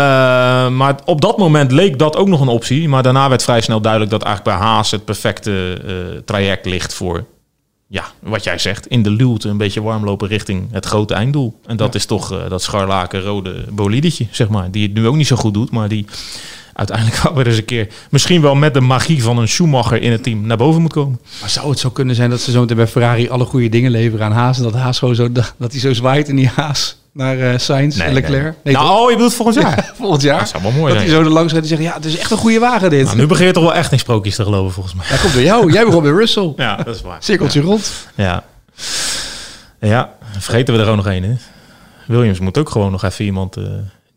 maar 0.69 0.97
op 1.05 1.21
dat 1.21 1.39
moment 1.39 1.73
leek 1.73 1.99
dat 1.99 2.17
ook 2.17 2.29
nog 2.29 2.41
een 2.41 2.49
optie. 2.49 2.89
Maar 2.89 3.03
daarna 3.03 3.29
werd 3.29 3.43
vrij 3.43 3.61
snel 3.61 3.81
duidelijk 3.81 4.11
dat 4.11 4.23
eigenlijk 4.23 4.57
bij 4.57 4.67
Haas 4.67 4.91
het 4.91 5.05
perfecte 5.05 5.81
uh, 5.85 6.19
traject 6.25 6.67
ligt 6.67 6.95
voor, 6.95 7.25
ja, 7.87 8.05
wat 8.21 8.45
jij 8.45 8.59
zegt, 8.59 8.87
in 8.87 9.03
de 9.03 9.11
luwte 9.11 9.49
een 9.49 9.57
beetje 9.57 9.83
warm 9.83 10.05
lopen 10.05 10.29
richting 10.29 10.69
het 10.71 10.87
grote 10.87 11.15
einddoel. 11.15 11.61
En 11.67 11.77
dat 11.77 11.95
is 11.95 12.07
toch 12.07 12.33
uh, 12.33 12.49
dat 12.49 12.63
scharlaken 12.63 13.23
rode 13.23 13.65
bolidetje, 13.71 14.27
zeg 14.31 14.49
maar. 14.49 14.71
Die 14.71 14.83
het 14.83 14.95
nu 14.95 15.07
ook 15.07 15.17
niet 15.17 15.27
zo 15.27 15.37
goed 15.37 15.55
doet, 15.55 15.71
maar 15.71 15.89
die 15.89 16.07
uiteindelijk 16.73 17.17
wel 17.23 17.35
weer 17.35 17.47
eens 17.47 17.57
een 17.57 17.65
keer, 17.65 17.89
misschien 18.11 18.41
wel 18.41 18.55
met 18.55 18.75
de 18.75 18.81
magie 18.81 19.23
van 19.23 19.39
een 19.39 19.49
Schumacher 19.49 20.03
in 20.03 20.13
het 20.13 20.23
team, 20.23 20.47
naar 20.47 20.57
boven 20.57 20.83
moet 20.83 20.93
komen. 20.93 21.21
Maar 21.41 21.51
zou 21.51 21.71
het 21.71 21.79
zo 21.79 21.91
kunnen 21.91 22.15
zijn 22.15 22.31
dat 22.31 22.41
ze 22.41 22.51
zo 22.51 22.61
meteen 22.61 22.77
bij 22.77 22.87
Ferrari 22.87 23.29
alle 23.29 23.45
goede 23.45 23.69
dingen 23.69 23.91
leveren 23.91 24.27
aan 24.27 24.33
Haas 24.33 24.57
en 24.57 24.63
dat 24.63 24.75
Haas 24.75 24.99
gewoon 24.99 25.15
zo, 25.15 25.33
dat 25.33 25.71
hij 25.71 25.81
zo 25.81 25.93
zwaait 25.93 26.29
in 26.29 26.37
die 26.37 26.49
Haas? 26.49 27.03
Naar 27.15 27.37
uh, 27.37 27.59
Sainz 27.59 27.99
en 27.99 28.13
Leclerc. 28.13 28.55
Nee. 28.65 28.75
nou, 28.75 29.01
oh, 29.03 29.11
je 29.11 29.17
bedoelt 29.17 29.35
volgend 29.35 29.57
jaar? 29.65 29.77
Ja, 29.77 29.93
volgend 29.95 30.23
jaar. 30.23 30.39
Dat 30.39 30.49
zou 30.49 30.63
wel 30.63 30.73
mooi 30.73 30.93
dat 30.93 31.03
hij 31.03 31.11
zo 31.11 31.21
er 31.21 31.29
langs 31.29 31.53
gaat 31.53 31.63
en 31.63 31.69
zeggen, 31.69 31.87
ja, 31.87 31.95
het 31.95 32.05
is 32.05 32.17
echt 32.19 32.31
een 32.31 32.37
goede 32.37 32.59
wagen 32.59 32.91
dit. 32.91 33.05
Nou, 33.05 33.17
nu 33.17 33.27
begin 33.27 33.47
je 33.47 33.53
toch 33.53 33.63
wel 33.63 33.75
echt 33.75 33.93
in 33.93 33.99
sprookjes 33.99 34.37
te 34.37 34.43
geloven, 34.43 34.73
volgens 34.73 34.95
mij. 34.95 35.07
Dat 35.09 35.21
komt 35.21 35.33
door 35.33 35.43
jou. 35.43 35.73
Jij 35.73 35.85
begon 35.85 36.03
bij 36.03 36.13
Russell. 36.13 36.53
Ja, 36.57 36.77
dat 36.77 36.95
is 36.95 37.01
waar. 37.03 37.17
Cirkeltje 37.21 37.61
rond. 37.61 37.93
Ja. 38.15 38.45
Ja, 39.81 40.13
vergeten 40.39 40.75
we 40.75 40.81
er 40.81 40.89
ook 40.89 40.97
nog 40.97 41.07
één, 41.07 41.23
hè? 41.23 41.35
Williams 42.07 42.39
moet 42.39 42.59
ook 42.59 42.71
gewoon 42.71 42.91
nog 42.91 43.03
even 43.05 43.25
iemand... 43.25 43.57
Uh, 43.57 43.65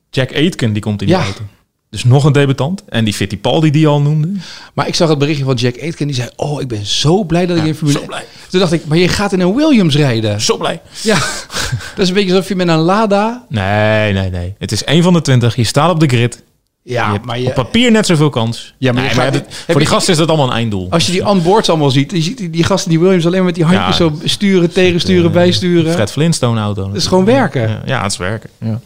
Jack 0.10 0.34
Aitken, 0.34 0.74
die 0.74 0.82
komt 0.82 1.02
in 1.02 1.08
die 1.08 1.16
auto. 1.16 1.42
Dus 1.89 2.04
nog 2.04 2.23
een 2.23 2.32
debutant. 2.32 2.84
En 2.89 3.04
die 3.04 3.13
Fittipaldi 3.13 3.71
die 3.71 3.88
al 3.88 4.02
noemde. 4.02 4.32
Maar 4.73 4.88
ik 4.88 4.95
zag 4.95 5.10
het 5.10 5.17
berichtje 5.17 5.43
van 5.43 5.56
Jack 5.56 5.82
Aitken. 5.82 6.08
Die 6.08 6.15
zei, 6.15 6.30
oh, 6.36 6.62
ik 6.62 6.67
ben 6.67 6.86
zo 6.86 7.23
blij 7.23 7.45
dat 7.45 7.58
ik 7.58 7.63
in 7.63 7.76
Formule... 7.76 8.00
Zo 8.00 8.06
blij. 8.06 8.26
Toen 8.50 8.60
dacht 8.60 8.71
ik, 8.71 8.86
maar 8.86 8.97
je 8.97 9.08
gaat 9.08 9.34
in 9.34 9.39
een 9.39 9.56
Williams 9.56 9.95
rijden. 9.95 10.41
Zo 10.41 10.58
blij. 10.58 10.82
Ja, 11.02 11.15
dat 11.95 11.97
is 11.97 12.08
een 12.08 12.13
beetje 12.13 12.32
alsof 12.32 12.47
je 12.47 12.56
met 12.56 12.67
een 12.67 12.78
Lada... 12.78 13.45
Nee, 13.50 14.13
nee, 14.13 14.30
nee. 14.30 14.56
Het 14.58 14.71
is 14.71 14.84
één 14.84 15.04
van 15.04 15.13
de 15.13 15.21
twintig. 15.21 15.56
Je 15.56 15.63
staat 15.63 15.89
op 15.89 16.00
de 16.00 16.08
grid. 16.08 16.43
Ja, 16.84 17.13
je 17.13 17.19
maar 17.23 17.39
je, 17.39 17.47
op 17.47 17.54
papier 17.54 17.91
net 17.91 18.06
zoveel 18.06 18.30
kans. 18.30 18.73
Ja, 18.78 18.91
maar, 18.91 19.04
nee, 19.04 19.15
maar 19.15 19.34
het, 19.34 19.63
voor 19.67 19.80
die 19.80 19.89
gasten 19.89 20.13
is 20.13 20.19
dat 20.19 20.28
allemaal 20.28 20.47
een 20.47 20.54
einddoel. 20.54 20.88
Als 20.89 21.06
je 21.06 21.12
die 21.12 21.28
onboards 21.28 21.69
allemaal 21.69 21.89
ziet, 21.89 22.12
je 22.12 22.21
ziet 22.21 22.54
die, 22.54 22.63
gasten 22.63 22.89
die 22.89 23.00
Williams 23.00 23.26
alleen 23.26 23.38
maar 23.38 23.45
met 23.45 23.56
die 23.56 23.63
handjes 23.63 23.97
ja, 23.97 24.06
zo 24.06 24.19
sturen, 24.23 24.71
tegensturen, 24.71 25.26
uh, 25.26 25.32
bijsturen. 25.32 25.93
Fred 25.93 26.12
Flintstone 26.12 26.60
auto. 26.60 26.88
Dat 26.88 26.95
is 26.95 27.08
gewoon 27.08 27.26
werken. 27.26 27.69
Ja, 27.69 27.82
ja, 27.86 28.02
het 28.02 28.12
is 28.12 28.17
werken. 28.17 28.50
Ja. 28.60 28.80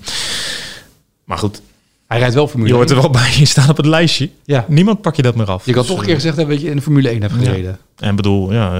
Maar 1.23 1.37
goed, 1.37 1.61
hij 2.11 2.19
rijdt 2.19 2.35
wel 2.35 2.47
Formule 2.47 2.69
Je 2.69 2.75
hoort 2.75 2.89
er 2.89 2.95
wel 2.95 3.09
bij, 3.09 3.33
je 3.37 3.45
staat 3.45 3.69
op 3.69 3.77
het 3.77 3.85
lijstje. 3.85 4.29
Ja. 4.45 4.65
Niemand 4.67 5.01
pak 5.01 5.15
je 5.15 5.21
dat 5.21 5.35
meer 5.35 5.51
af. 5.51 5.65
Je 5.65 5.71
kan 5.71 5.81
dus, 5.81 5.91
toch 5.91 5.99
een 5.99 6.05
keer 6.05 6.15
gezegd 6.15 6.35
hebben 6.35 6.55
dat 6.55 6.63
je 6.63 6.69
in 6.69 6.75
de 6.75 6.81
Formule 6.81 7.09
1 7.09 7.21
hebt 7.21 7.33
gereden. 7.33 7.77
Ja. 7.97 8.07
En 8.07 8.15
bedoel, 8.15 8.53
ja, 8.53 8.73
uh, 8.73 8.79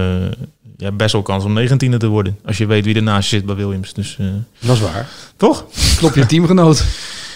je 0.78 0.84
hebt 0.84 0.98
best 0.98 1.12
wel 1.12 1.22
kans 1.22 1.44
om 1.44 1.60
19e 1.60 1.98
te 1.98 2.08
worden. 2.08 2.38
Als 2.46 2.58
je 2.58 2.65
weet 2.65 2.86
wie 2.86 2.96
er 2.96 3.04
naast 3.04 3.30
je 3.30 3.36
zit 3.36 3.46
bij 3.46 3.56
Williams. 3.56 3.94
Dus, 3.94 4.17
uh, 4.22 4.28
dat 4.60 4.76
is 4.76 4.82
waar. 4.82 5.10
Toch? 5.38 5.65
Klop 5.98 6.15
je 6.15 6.26
teamgenoot. 6.26 6.84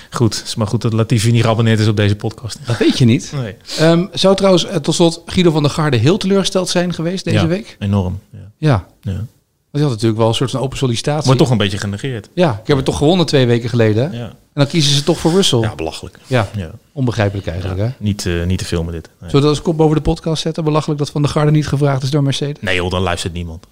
Goed, 0.10 0.42
is 0.46 0.56
maar 0.56 0.68
goed 0.68 0.82
dat 0.82 0.94
Latifi 0.94 1.32
niet 1.32 1.44
geabonneerd 1.44 1.80
is 1.80 1.88
op 1.88 1.96
deze 1.96 2.16
podcast. 2.16 2.60
Dat 2.66 2.78
weet 2.78 2.98
je 2.98 3.06
niet. 3.06 3.34
Nee. 3.36 3.56
Um, 3.90 4.10
zou 4.14 4.36
trouwens 4.36 4.66
uh, 4.66 4.76
tot 4.76 4.96
slot 4.96 5.22
Guido 5.26 5.52
van 5.52 5.64
der 5.64 5.72
Garde 5.72 5.98
heel 5.98 6.18
teleurgesteld 6.18 6.70
zijn 6.70 6.94
geweest 6.94 7.24
deze 7.24 7.38
ja, 7.38 7.48
week? 7.48 7.76
enorm. 7.80 8.20
Ja. 8.32 8.40
ja. 8.58 8.88
ja. 9.02 9.26
Je 9.76 9.82
had 9.82 9.92
natuurlijk 9.92 10.20
wel 10.20 10.28
een 10.28 10.34
soort 10.34 10.52
van 10.52 10.60
open 10.60 10.78
sollicitatie. 10.78 11.26
Wordt 11.26 11.40
toch 11.40 11.50
een 11.50 11.58
beetje 11.58 11.78
genegeerd. 11.78 12.30
Ja, 12.34 12.60
ik 12.62 12.68
heb 12.68 12.78
het 12.78 12.86
toch 12.86 12.98
gewonnen 12.98 13.26
twee 13.26 13.46
weken 13.46 13.70
geleden. 13.70 14.12
Ja. 14.12 14.26
En 14.56 14.62
dan 14.62 14.68
kiezen 14.68 14.96
ze 14.96 15.04
toch 15.04 15.20
voor 15.20 15.32
Russell. 15.32 15.60
Ja, 15.60 15.76
belachelijk. 15.76 16.20
Ja, 16.28 16.48
ja. 16.56 16.70
onbegrijpelijk 16.92 17.48
eigenlijk. 17.48 17.80
hè? 17.80 17.88
Niet, 17.98 18.26
uh, 18.26 18.46
niet 18.46 18.58
te 18.58 18.66
veel 18.66 18.84
met 18.84 18.94
dit. 18.94 19.04
Nee. 19.04 19.14
Zullen 19.18 19.36
we 19.36 19.42
dat 19.42 19.50
als 19.50 19.62
kop 19.62 19.78
boven 19.78 19.96
de 19.96 20.02
podcast 20.02 20.42
zetten? 20.42 20.64
Belachelijk 20.64 21.00
dat 21.00 21.10
Van 21.10 21.22
de 21.22 21.28
Garde 21.28 21.52
niet 21.52 21.68
gevraagd 21.68 22.04
is 22.04 22.10
door 22.10 22.24
Mercedes? 22.24 22.62
Nee 22.62 22.76
joh, 22.76 22.92
dan 22.92 23.02
luistert 23.02 23.34
niemand. 23.34 23.66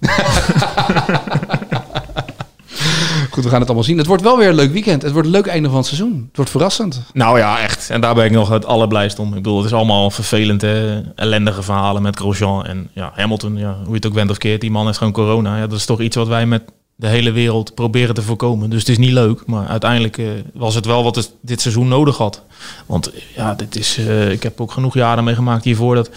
Goed, 3.34 3.44
we 3.44 3.50
gaan 3.50 3.58
het 3.58 3.68
allemaal 3.68 3.86
zien. 3.86 3.98
Het 3.98 4.06
wordt 4.06 4.22
wel 4.22 4.38
weer 4.38 4.48
een 4.48 4.54
leuk 4.54 4.72
weekend. 4.72 5.02
Het 5.02 5.12
wordt 5.12 5.26
een 5.26 5.34
leuk 5.34 5.46
einde 5.46 5.68
van 5.68 5.76
het 5.76 5.86
seizoen. 5.86 6.24
Het 6.26 6.36
wordt 6.36 6.50
verrassend. 6.50 7.02
Nou 7.12 7.38
ja, 7.38 7.60
echt. 7.60 7.90
En 7.90 8.00
daar 8.00 8.14
ben 8.14 8.24
ik 8.24 8.30
nog 8.30 8.48
het 8.48 8.66
allerblijst 8.66 9.18
om. 9.18 9.28
Ik 9.28 9.34
bedoel, 9.34 9.56
het 9.56 9.66
is 9.66 9.72
allemaal 9.72 10.10
vervelend, 10.10 10.60
hè? 10.60 11.00
ellendige 11.14 11.62
verhalen 11.62 12.02
met 12.02 12.16
Grosjean 12.16 12.64
en 12.64 12.90
ja, 12.92 13.12
Hamilton. 13.14 13.56
Ja, 13.56 13.76
hoe 13.76 13.88
je 13.88 13.94
het 13.94 14.06
ook 14.06 14.12
bent 14.12 14.30
of 14.30 14.38
keert, 14.38 14.60
die 14.60 14.70
man 14.70 14.86
heeft 14.86 14.98
gewoon 14.98 15.12
corona. 15.12 15.56
Ja, 15.56 15.66
dat 15.66 15.78
is 15.78 15.84
toch 15.84 16.00
iets 16.00 16.16
wat 16.16 16.28
wij 16.28 16.46
met 16.46 16.62
de 16.96 17.08
hele 17.08 17.32
wereld 17.32 17.74
proberen 17.74 18.14
te 18.14 18.22
voorkomen. 18.22 18.70
Dus 18.70 18.78
het 18.78 18.88
is 18.88 18.98
niet 18.98 19.12
leuk, 19.12 19.46
maar 19.46 19.66
uiteindelijk 19.66 20.16
uh, 20.16 20.28
was 20.52 20.74
het 20.74 20.86
wel 20.86 21.02
wat 21.02 21.16
het 21.16 21.32
dit 21.40 21.60
seizoen 21.60 21.88
nodig 21.88 22.16
had. 22.16 22.42
Want 22.86 23.12
ja, 23.36 23.54
dit 23.54 23.76
is, 23.76 23.98
uh, 23.98 24.30
ik 24.30 24.42
heb 24.42 24.60
ook 24.60 24.72
genoeg 24.72 24.94
jaren 24.94 25.24
meegemaakt 25.24 25.64
hiervoor 25.64 25.94
dat 25.94 26.10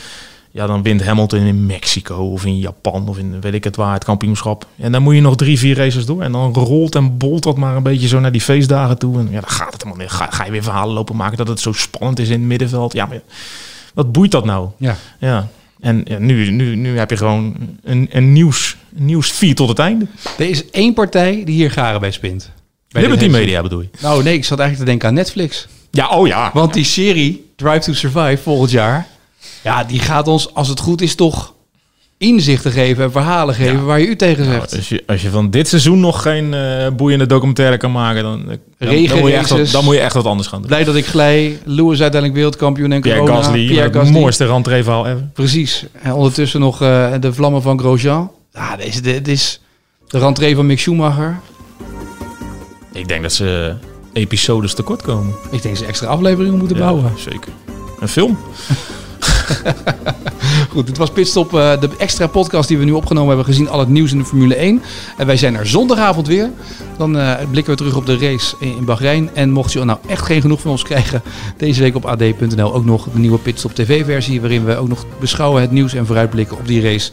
ja, 0.51 0.67
dan 0.67 0.83
wint 0.83 1.03
Hamilton 1.03 1.39
in 1.39 1.65
Mexico 1.65 2.15
of 2.15 2.45
in 2.45 2.59
Japan 2.59 3.07
of 3.09 3.17
in 3.17 3.41
weet 3.41 3.53
ik 3.53 3.63
het 3.63 3.75
waar, 3.75 3.93
het 3.93 4.03
kampioenschap. 4.03 4.67
En 4.75 4.91
dan 4.91 5.01
moet 5.01 5.15
je 5.15 5.21
nog 5.21 5.35
drie, 5.35 5.59
vier 5.59 5.75
races 5.75 6.05
door. 6.05 6.21
En 6.21 6.31
dan 6.31 6.53
rolt 6.53 6.95
en 6.95 7.17
bolt 7.17 7.43
dat 7.43 7.57
maar 7.57 7.75
een 7.75 7.83
beetje 7.83 8.07
zo 8.07 8.19
naar 8.19 8.31
die 8.31 8.41
feestdagen 8.41 8.97
toe. 8.97 9.19
En 9.19 9.27
ja, 9.31 9.39
dan 9.39 9.49
gaat 9.49 9.73
het 9.73 9.83
helemaal 9.83 10.03
niet. 10.03 10.13
Ga, 10.13 10.27
ga 10.29 10.45
je 10.45 10.51
weer 10.51 10.63
verhalen 10.63 10.93
lopen 10.93 11.15
maken 11.15 11.37
dat 11.37 11.47
het 11.47 11.59
zo 11.59 11.71
spannend 11.71 12.19
is 12.19 12.27
in 12.27 12.39
het 12.39 12.47
middenveld. 12.47 12.93
Ja, 12.93 13.05
maar 13.05 13.21
wat 13.93 14.11
boeit 14.11 14.31
dat 14.31 14.45
nou? 14.45 14.69
Ja. 14.77 14.95
ja. 15.19 15.47
En 15.79 16.01
ja, 16.05 16.17
nu, 16.17 16.51
nu, 16.51 16.75
nu 16.75 16.97
heb 16.97 17.09
je 17.09 17.17
gewoon 17.17 17.55
een, 17.83 18.07
een 18.11 18.33
nieuws, 18.33 18.77
nieuwsfeed 18.89 19.55
tot 19.55 19.69
het 19.69 19.79
einde. 19.79 20.07
Er 20.37 20.49
is 20.49 20.69
één 20.69 20.93
partij 20.93 21.43
die 21.45 21.55
hier 21.55 21.71
garen 21.71 21.99
bij 21.99 22.11
spint. 22.11 22.51
Bij 22.87 23.01
Liberty 23.01 23.27
Media 23.27 23.61
bedoel 23.61 23.81
je? 23.81 23.89
Nou 24.01 24.23
nee, 24.23 24.33
ik 24.33 24.45
zat 24.45 24.59
eigenlijk 24.59 24.79
te 24.79 24.91
denken 24.91 25.07
aan 25.07 25.23
Netflix. 25.23 25.67
Ja, 25.91 26.09
oh 26.09 26.27
ja. 26.27 26.51
Want 26.53 26.73
die 26.73 26.83
serie 26.83 27.51
Drive 27.55 27.79
to 27.79 27.93
Survive 27.93 28.37
volgend 28.43 28.71
jaar 28.71 29.07
ja, 29.63 29.83
die 29.83 29.99
gaat 29.99 30.27
ons, 30.27 30.53
als 30.53 30.67
het 30.67 30.79
goed 30.79 31.01
is, 31.01 31.15
toch 31.15 31.55
inzichten 32.17 32.71
geven 32.71 33.03
en 33.03 33.11
verhalen 33.11 33.55
geven 33.55 33.85
waar 33.85 33.99
je 33.99 34.07
u 34.07 34.15
tegen 34.15 34.45
nou, 34.45 34.55
zegt. 34.59 34.75
als, 34.75 34.89
je, 34.89 35.03
als 35.07 35.21
je 35.21 35.29
van 35.29 35.49
dit 35.49 35.67
seizoen 35.67 35.99
nog 35.99 36.21
geen 36.21 36.53
uh, 36.53 36.87
boeiende 36.89 37.25
documentaire 37.25 37.77
kan 37.77 37.91
maken, 37.91 38.23
dan, 38.23 38.45
dan, 38.45 38.57
dan, 38.77 39.19
moet 39.19 39.29
je 39.29 39.35
echt 39.35 39.49
wat, 39.49 39.71
dan 39.71 39.83
moet 39.83 39.93
je 39.93 39.99
echt 39.99 40.13
wat 40.13 40.25
anders 40.25 40.47
gaan 40.47 40.59
doen. 40.59 40.67
Blij 40.67 40.83
dat 40.83 40.95
ik 40.95 41.05
glij. 41.05 41.59
Lewis 41.65 42.01
uiteindelijk 42.01 42.33
wereldkampioen 42.33 42.91
en 42.91 43.01
Pierre 43.01 43.19
corona. 43.19 43.41
Gasly, 43.41 43.67
Pierre 43.67 43.93
Gasly. 43.93 44.11
Het 44.11 44.19
mooiste 44.19 44.45
rentree-verhaal 44.45 45.07
ever. 45.07 45.29
Precies. 45.33 45.85
En 46.01 46.13
ondertussen 46.13 46.59
nog 46.59 46.81
uh, 46.81 47.13
de 47.19 47.33
vlammen 47.33 47.61
van 47.61 47.79
Grosjean. 47.79 48.31
Ja, 48.53 48.75
deze, 48.75 49.01
dit 49.01 49.27
is 49.27 49.61
de 50.07 50.19
rentree 50.19 50.55
van 50.55 50.65
Mick 50.65 50.79
Schumacher. 50.79 51.39
Ik 52.93 53.07
denk 53.07 53.21
dat 53.21 53.33
ze 53.33 53.75
episodes 54.13 54.73
tekort 54.73 55.01
komen. 55.01 55.33
Ik 55.51 55.61
denk 55.61 55.63
dat 55.63 55.77
ze 55.77 55.85
extra 55.85 56.07
afleveringen 56.07 56.57
moeten 56.57 56.77
bouwen. 56.77 57.11
Zeker. 57.17 57.51
Een 57.99 58.07
film. 58.07 58.37
Goed, 60.71 60.87
dit 60.87 60.97
was 60.97 61.11
Pitstop, 61.11 61.53
uh, 61.53 61.79
de 61.79 61.89
extra 61.97 62.27
podcast 62.27 62.67
die 62.67 62.77
we 62.77 62.85
nu 62.85 62.91
opgenomen 62.91 63.27
hebben, 63.27 63.45
gezien 63.45 63.69
al 63.69 63.79
het 63.79 63.89
nieuws 63.89 64.11
in 64.11 64.17
de 64.17 64.25
Formule 64.25 64.55
1. 64.55 64.81
En 65.17 65.25
wij 65.25 65.37
zijn 65.37 65.55
er 65.55 65.67
zondagavond 65.67 66.27
weer. 66.27 66.49
Dan 66.97 67.17
uh, 67.17 67.33
blikken 67.51 67.71
we 67.73 67.77
terug 67.77 67.95
op 67.95 68.05
de 68.05 68.17
race 68.17 68.55
in, 68.59 68.75
in 68.77 68.85
Bahrein. 68.85 69.29
En 69.33 69.51
mocht 69.51 69.73
je 69.73 69.83
nou 69.83 69.99
echt 70.07 70.25
geen 70.25 70.41
genoeg 70.41 70.61
van 70.61 70.71
ons 70.71 70.83
krijgen, 70.83 71.21
deze 71.57 71.81
week 71.81 71.95
op 71.95 72.05
ad.nl 72.05 72.73
ook 72.73 72.85
nog 72.85 73.07
de 73.13 73.19
nieuwe 73.19 73.37
Pitstop 73.37 73.75
TV-versie, 73.75 74.41
waarin 74.41 74.65
we 74.65 74.75
ook 74.75 74.87
nog 74.87 75.05
beschouwen 75.19 75.61
het 75.61 75.71
nieuws 75.71 75.93
en 75.93 76.05
vooruitblikken 76.05 76.57
op 76.57 76.67
die 76.67 76.81
race 76.81 77.11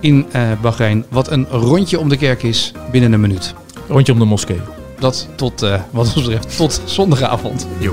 in 0.00 0.26
uh, 0.36 0.42
Bahrein. 0.60 1.04
Wat 1.08 1.30
een 1.30 1.46
rondje 1.50 1.98
om 1.98 2.08
de 2.08 2.16
kerk 2.16 2.42
is 2.42 2.72
binnen 2.92 3.12
een 3.12 3.20
minuut. 3.20 3.54
Rondje 3.88 4.12
om 4.12 4.18
de 4.18 4.24
moskee. 4.24 4.60
Dat 4.98 5.28
tot, 5.34 5.60
wat 5.90 6.04
ons 6.04 6.14
betreft, 6.14 6.56
tot 6.56 6.80
zondagavond. 6.84 7.66
Jo. 7.78 7.92